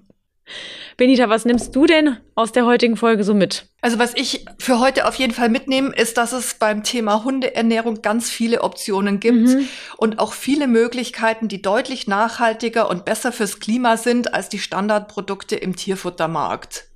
Benita, 0.96 1.28
was 1.28 1.44
nimmst 1.44 1.74
du 1.74 1.86
denn 1.86 2.18
aus 2.34 2.52
der 2.52 2.66
heutigen 2.66 2.96
Folge 2.96 3.24
so 3.24 3.34
mit? 3.34 3.66
Also 3.80 3.98
was 3.98 4.14
ich 4.14 4.44
für 4.58 4.78
heute 4.78 5.08
auf 5.08 5.16
jeden 5.16 5.32
Fall 5.32 5.48
mitnehme, 5.48 5.94
ist, 5.94 6.16
dass 6.18 6.32
es 6.32 6.54
beim 6.54 6.84
Thema 6.84 7.24
Hundeernährung 7.24 8.02
ganz 8.02 8.30
viele 8.30 8.62
Optionen 8.62 9.18
gibt 9.20 9.48
mhm. 9.48 9.68
und 9.96 10.18
auch 10.18 10.32
viele 10.32 10.68
Möglichkeiten, 10.68 11.48
die 11.48 11.62
deutlich 11.62 12.06
nachhaltiger 12.06 12.88
und 12.88 13.04
besser 13.04 13.32
fürs 13.32 13.58
Klima 13.58 13.96
sind 13.96 14.34
als 14.34 14.48
die 14.48 14.58
Standardprodukte 14.58 15.56
im 15.56 15.74
Tierfuttermarkt. 15.74 16.88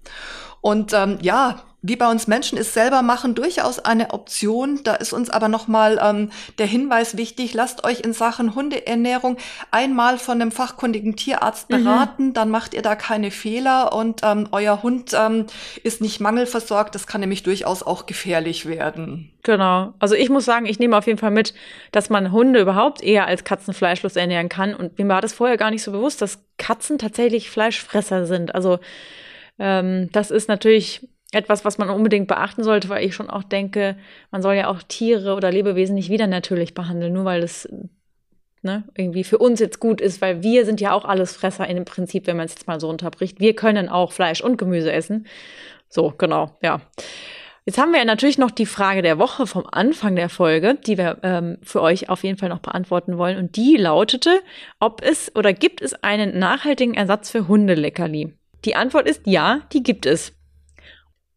Und 0.60 0.92
ähm, 0.92 1.18
ja, 1.20 1.64
wie 1.80 1.94
bei 1.94 2.10
uns 2.10 2.26
Menschen 2.26 2.58
ist 2.58 2.74
selber 2.74 3.02
machen 3.02 3.36
durchaus 3.36 3.78
eine 3.78 4.10
Option. 4.10 4.80
Da 4.82 4.94
ist 4.94 5.12
uns 5.12 5.30
aber 5.30 5.48
nochmal 5.48 6.00
ähm, 6.02 6.30
der 6.58 6.66
Hinweis 6.66 7.16
wichtig, 7.16 7.54
lasst 7.54 7.84
euch 7.84 8.00
in 8.00 8.12
Sachen 8.12 8.56
Hundeernährung 8.56 9.36
einmal 9.70 10.18
von 10.18 10.40
einem 10.40 10.50
fachkundigen 10.50 11.14
Tierarzt 11.14 11.70
mhm. 11.70 11.84
beraten, 11.84 12.26
mhm. 12.26 12.34
dann 12.34 12.50
macht 12.50 12.74
ihr 12.74 12.82
da 12.82 12.96
keine 12.96 13.30
Fehler 13.30 13.92
und 13.92 14.22
ähm, 14.24 14.48
euer 14.50 14.82
Hund 14.82 15.12
ähm, 15.14 15.46
ist 15.84 16.00
nicht 16.00 16.20
mangelversorgt. 16.20 16.94
Das 16.94 17.06
kann 17.06 17.20
nämlich 17.20 17.44
durchaus 17.44 17.84
auch 17.84 18.06
gefährlich 18.06 18.66
werden. 18.66 19.32
Genau. 19.44 19.94
Also 20.00 20.16
ich 20.16 20.30
muss 20.30 20.44
sagen, 20.44 20.66
ich 20.66 20.80
nehme 20.80 20.96
auf 20.96 21.06
jeden 21.06 21.18
Fall 21.18 21.30
mit, 21.30 21.54
dass 21.92 22.10
man 22.10 22.32
Hunde 22.32 22.60
überhaupt 22.60 23.02
eher 23.02 23.26
als 23.26 23.44
Katzenfleischlos 23.44 24.16
ernähren 24.16 24.48
kann. 24.48 24.74
Und 24.74 24.98
mir 24.98 25.06
war 25.06 25.20
das 25.20 25.32
vorher 25.32 25.56
gar 25.56 25.70
nicht 25.70 25.84
so 25.84 25.92
bewusst, 25.92 26.20
dass 26.20 26.40
Katzen 26.58 26.98
tatsächlich 26.98 27.50
Fleischfresser 27.50 28.26
sind. 28.26 28.54
Also 28.54 28.80
ähm, 29.60 30.10
das 30.12 30.30
ist 30.32 30.48
natürlich 30.48 31.08
etwas, 31.32 31.64
was 31.64 31.78
man 31.78 31.90
unbedingt 31.90 32.28
beachten 32.28 32.64
sollte, 32.64 32.88
weil 32.88 33.04
ich 33.04 33.14
schon 33.14 33.28
auch 33.28 33.42
denke, 33.42 33.96
man 34.30 34.42
soll 34.42 34.54
ja 34.54 34.68
auch 34.68 34.82
Tiere 34.82 35.34
oder 35.34 35.50
Lebewesen 35.50 35.94
nicht 35.94 36.10
wieder 36.10 36.26
natürlich 36.26 36.74
behandeln, 36.74 37.12
nur 37.12 37.24
weil 37.24 37.42
es 37.42 37.68
ne, 38.62 38.84
irgendwie 38.96 39.24
für 39.24 39.38
uns 39.38 39.60
jetzt 39.60 39.80
gut 39.80 40.00
ist, 40.00 40.20
weil 40.20 40.42
wir 40.42 40.64
sind 40.64 40.80
ja 40.80 40.92
auch 40.92 41.04
alles 41.04 41.36
Fresser 41.36 41.66
dem 41.66 41.84
Prinzip, 41.84 42.26
wenn 42.26 42.36
man 42.36 42.46
es 42.46 42.54
jetzt 42.54 42.66
mal 42.66 42.80
so 42.80 42.88
unterbricht. 42.88 43.40
Wir 43.40 43.54
können 43.54 43.88
auch 43.88 44.12
Fleisch 44.12 44.40
und 44.40 44.56
Gemüse 44.56 44.92
essen. 44.92 45.26
So, 45.88 46.12
genau, 46.16 46.56
ja. 46.62 46.80
Jetzt 47.64 47.78
haben 47.78 47.92
wir 47.92 47.98
ja 47.98 48.06
natürlich 48.06 48.38
noch 48.38 48.50
die 48.50 48.64
Frage 48.64 49.02
der 49.02 49.18
Woche 49.18 49.46
vom 49.46 49.66
Anfang 49.70 50.16
der 50.16 50.30
Folge, 50.30 50.78
die 50.86 50.96
wir 50.96 51.18
ähm, 51.22 51.58
für 51.62 51.82
euch 51.82 52.08
auf 52.08 52.24
jeden 52.24 52.38
Fall 52.38 52.48
noch 52.48 52.60
beantworten 52.60 53.18
wollen. 53.18 53.36
Und 53.36 53.56
die 53.56 53.76
lautete, 53.76 54.40
ob 54.80 55.02
es 55.04 55.36
oder 55.36 55.52
gibt 55.52 55.82
es 55.82 55.92
einen 56.02 56.38
nachhaltigen 56.38 56.94
Ersatz 56.94 57.30
für 57.30 57.46
Hundeleckerli? 57.46 58.32
Die 58.64 58.74
Antwort 58.74 59.06
ist 59.06 59.26
ja, 59.26 59.60
die 59.74 59.82
gibt 59.82 60.06
es. 60.06 60.32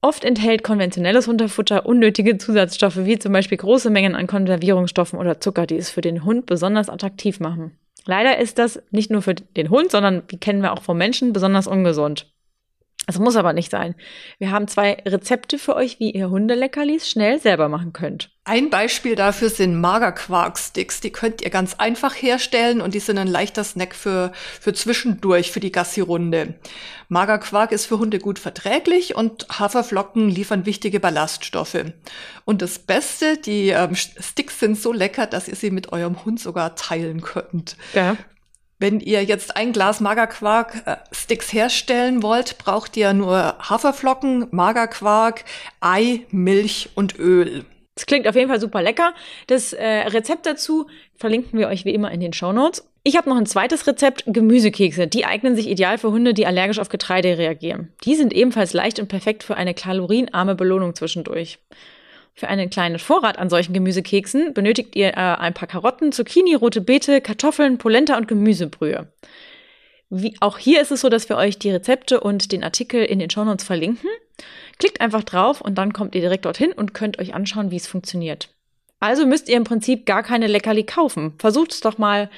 Oft 0.03 0.25
enthält 0.25 0.63
konventionelles 0.63 1.27
Hundefutter 1.27 1.85
unnötige 1.85 2.39
Zusatzstoffe, 2.39 3.05
wie 3.05 3.19
zum 3.19 3.33
Beispiel 3.33 3.59
große 3.59 3.91
Mengen 3.91 4.15
an 4.15 4.25
Konservierungsstoffen 4.25 5.19
oder 5.19 5.39
Zucker, 5.39 5.67
die 5.67 5.77
es 5.77 5.91
für 5.91 6.01
den 6.01 6.25
Hund 6.25 6.47
besonders 6.47 6.89
attraktiv 6.89 7.39
machen. 7.39 7.77
Leider 8.05 8.39
ist 8.39 8.57
das 8.57 8.81
nicht 8.89 9.11
nur 9.11 9.21
für 9.21 9.35
den 9.35 9.69
Hund, 9.69 9.91
sondern, 9.91 10.23
wie 10.29 10.37
kennen 10.37 10.63
wir 10.63 10.73
auch 10.73 10.81
vom 10.81 10.97
Menschen, 10.97 11.33
besonders 11.33 11.67
ungesund. 11.67 12.33
Es 13.07 13.17
muss 13.17 13.35
aber 13.35 13.53
nicht 13.53 13.71
sein. 13.71 13.95
Wir 14.37 14.51
haben 14.51 14.67
zwei 14.67 14.93
Rezepte 15.05 15.57
für 15.57 15.75
euch, 15.75 15.99
wie 15.99 16.11
ihr 16.11 16.29
Hundeleckerlis 16.29 17.09
schnell 17.09 17.39
selber 17.39 17.67
machen 17.67 17.93
könnt. 17.93 18.29
Ein 18.43 18.69
Beispiel 18.69 19.15
dafür 19.15 19.49
sind 19.49 19.79
Magerquark-Sticks. 19.79 21.01
Die 21.01 21.11
könnt 21.11 21.41
ihr 21.41 21.49
ganz 21.49 21.75
einfach 21.75 22.13
herstellen 22.13 22.79
und 22.79 22.93
die 22.93 22.99
sind 22.99 23.17
ein 23.17 23.27
leichter 23.27 23.63
Snack 23.63 23.95
für, 23.95 24.31
für 24.59 24.73
zwischendurch, 24.73 25.51
für 25.51 25.59
die 25.59 25.71
Gassi-Runde. 25.71 26.55
Magerquark 27.09 27.71
ist 27.71 27.87
für 27.87 27.99
Hunde 27.99 28.19
gut 28.19 28.39
verträglich 28.39 29.15
und 29.15 29.47
Haferflocken 29.59 30.29
liefern 30.29 30.65
wichtige 30.65 30.99
Ballaststoffe. 30.99 31.85
Und 32.45 32.61
das 32.61 32.79
Beste, 32.79 33.37
die 33.37 33.69
ähm, 33.69 33.95
Sticks 33.95 34.59
sind 34.59 34.79
so 34.79 34.93
lecker, 34.93 35.27
dass 35.27 35.47
ihr 35.47 35.55
sie 35.55 35.71
mit 35.71 35.91
eurem 35.91 36.23
Hund 36.23 36.39
sogar 36.39 36.75
teilen 36.75 37.21
könnt. 37.21 37.77
Ja. 37.93 38.15
Wenn 38.81 38.99
ihr 38.99 39.23
jetzt 39.23 39.55
ein 39.55 39.73
Glas 39.73 39.99
Magerquark-Sticks 39.99 41.53
herstellen 41.53 42.23
wollt, 42.23 42.57
braucht 42.57 42.97
ihr 42.97 43.13
nur 43.13 43.55
Haferflocken, 43.59 44.47
Magerquark, 44.49 45.45
Ei, 45.81 46.21
Milch 46.31 46.89
und 46.95 47.19
Öl. 47.19 47.63
Das 47.93 48.07
klingt 48.07 48.27
auf 48.27 48.33
jeden 48.33 48.49
Fall 48.49 48.59
super 48.59 48.81
lecker. 48.81 49.13
Das 49.45 49.73
äh, 49.73 49.85
Rezept 49.85 50.47
dazu 50.47 50.87
verlinken 51.13 51.59
wir 51.59 51.67
euch 51.67 51.85
wie 51.85 51.93
immer 51.93 52.11
in 52.11 52.21
den 52.21 52.33
Show 52.33 52.53
Notes. 52.53 52.83
Ich 53.03 53.17
habe 53.17 53.29
noch 53.29 53.37
ein 53.37 53.45
zweites 53.45 53.85
Rezept, 53.85 54.23
Gemüsekekse. 54.25 55.05
Die 55.05 55.25
eignen 55.25 55.55
sich 55.55 55.69
ideal 55.69 55.99
für 55.99 56.11
Hunde, 56.11 56.33
die 56.33 56.47
allergisch 56.47 56.79
auf 56.79 56.89
Getreide 56.89 57.37
reagieren. 57.37 57.93
Die 58.03 58.15
sind 58.15 58.33
ebenfalls 58.33 58.73
leicht 58.73 58.99
und 58.99 59.09
perfekt 59.09 59.43
für 59.43 59.57
eine 59.57 59.75
kalorienarme 59.75 60.55
Belohnung 60.55 60.95
zwischendurch. 60.95 61.59
Für 62.33 62.47
einen 62.47 62.69
kleinen 62.69 62.99
Vorrat 62.99 63.37
an 63.37 63.49
solchen 63.49 63.73
Gemüsekeksen 63.73 64.53
benötigt 64.53 64.95
ihr 64.95 65.09
äh, 65.09 65.15
ein 65.15 65.53
paar 65.53 65.67
Karotten, 65.67 66.11
Zucchini, 66.11 66.55
rote 66.55 66.81
Beete, 66.81 67.21
Kartoffeln, 67.21 67.77
Polenta 67.77 68.17
und 68.17 68.27
Gemüsebrühe. 68.27 69.07
Wie, 70.09 70.35
auch 70.39 70.57
hier 70.57 70.81
ist 70.81 70.91
es 70.91 71.01
so, 71.01 71.09
dass 71.09 71.29
wir 71.29 71.37
euch 71.37 71.57
die 71.57 71.71
Rezepte 71.71 72.19
und 72.19 72.51
den 72.51 72.63
Artikel 72.63 73.03
in 73.03 73.19
den 73.19 73.29
Shownotes 73.29 73.65
verlinken. 73.65 74.09
Klickt 74.77 74.99
einfach 74.99 75.23
drauf 75.23 75.61
und 75.61 75.77
dann 75.77 75.93
kommt 75.93 76.15
ihr 76.15 76.21
direkt 76.21 76.45
dorthin 76.45 76.73
und 76.73 76.93
könnt 76.93 77.19
euch 77.19 77.33
anschauen, 77.33 77.71
wie 77.71 77.77
es 77.77 77.87
funktioniert. 77.87 78.49
Also 78.99 79.25
müsst 79.25 79.49
ihr 79.49 79.57
im 79.57 79.63
Prinzip 79.63 80.05
gar 80.05 80.21
keine 80.21 80.47
Leckerli 80.47 80.83
kaufen. 80.83 81.33
Versucht 81.37 81.71
es 81.71 81.81
doch 81.81 81.97
mal, 81.97 82.29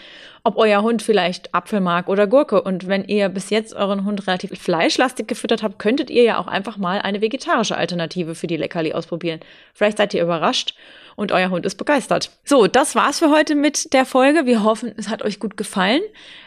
ob 0.44 0.58
euer 0.58 0.82
Hund 0.82 1.02
vielleicht 1.02 1.56
Apfel 1.56 1.80
mag 1.80 2.10
oder 2.10 2.28
Gurke. 2.28 2.62
Und 2.62 2.88
wenn 2.88 3.06
ihr 3.06 3.30
bis 3.30 3.50
jetzt 3.50 3.74
euren 3.74 4.04
Hund 4.04 4.28
relativ 4.28 4.52
fleischlastig 4.60 5.28
gefüttert 5.28 5.64
habt, 5.64 5.80
könntet 5.80 6.10
ihr 6.10 6.24
ja 6.24 6.38
auch 6.38 6.48
einfach 6.48 6.78
mal 6.78 7.00
eine 7.00 7.22
vegetarische 7.22 7.78
Alternative 7.78 8.36
für 8.36 8.48
die 8.48 8.58
Leckerli 8.58 8.94
ausprobieren. 8.94 9.40
Vielleicht 9.74 9.98
seid 9.98 10.14
ihr 10.14 10.24
überrascht 10.24 10.76
und 11.16 11.32
euer 11.32 11.50
Hund 11.50 11.66
ist 11.66 11.76
begeistert. 11.76 12.32
So, 12.44 12.68
das 12.68 12.96
war's 12.96 13.20
für 13.20 13.30
heute 13.30 13.56
mit 13.56 13.94
der 13.94 14.06
Folge. 14.06 14.46
Wir 14.46 14.64
hoffen, 14.64 14.92
es 14.98 15.10
hat 15.10 15.22
euch 15.22 15.40
gut 15.40 15.56
gefallen. 15.56 16.02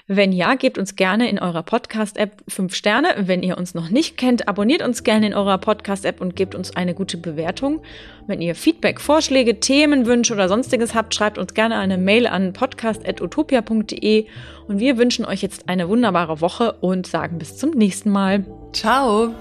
Wenn 0.08 0.32
ja, 0.32 0.54
gebt 0.54 0.76
uns 0.76 0.96
gerne 0.96 1.28
in 1.28 1.38
eurer 1.38 1.62
Podcast-App 1.62 2.42
fünf 2.48 2.74
Sterne. 2.74 3.08
Wenn 3.16 3.42
ihr 3.42 3.56
uns 3.56 3.74
noch 3.74 3.90
nicht 3.90 4.16
kennt, 4.16 4.46
abonniert 4.48 4.82
uns 4.82 5.04
gerne 5.04 5.26
in 5.26 5.34
eurer 5.34 5.58
Podcast-App 5.58 6.20
und 6.20 6.36
gebt 6.36 6.54
uns 6.54 6.76
eine 6.76 6.94
gute 6.94 7.16
Bewertung. 7.16 7.82
Wenn 8.26 8.40
ihr 8.40 8.54
Feedback, 8.54 9.00
Vorschläge, 9.00 9.60
Themenwünsche 9.60 10.34
oder 10.34 10.48
sonstiges 10.48 10.94
habt, 10.94 11.14
schreibt 11.14 11.38
uns 11.38 11.54
gerne 11.54 11.76
eine 11.76 11.96
Mail 11.96 12.26
an 12.26 12.52
podcast.utopia.de 12.52 13.85
und 13.92 14.78
wir 14.78 14.98
wünschen 14.98 15.24
euch 15.24 15.42
jetzt 15.42 15.68
eine 15.68 15.88
wunderbare 15.88 16.40
Woche 16.40 16.72
und 16.80 17.06
sagen 17.06 17.38
bis 17.38 17.56
zum 17.56 17.70
nächsten 17.70 18.10
Mal. 18.10 18.44
Ciao! 18.72 19.34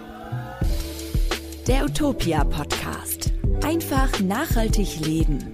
Der 1.67 1.85
Utopia 1.85 2.43
Podcast. 2.43 3.31
Einfach 3.63 4.19
nachhaltig 4.19 4.99
leben. 5.03 5.51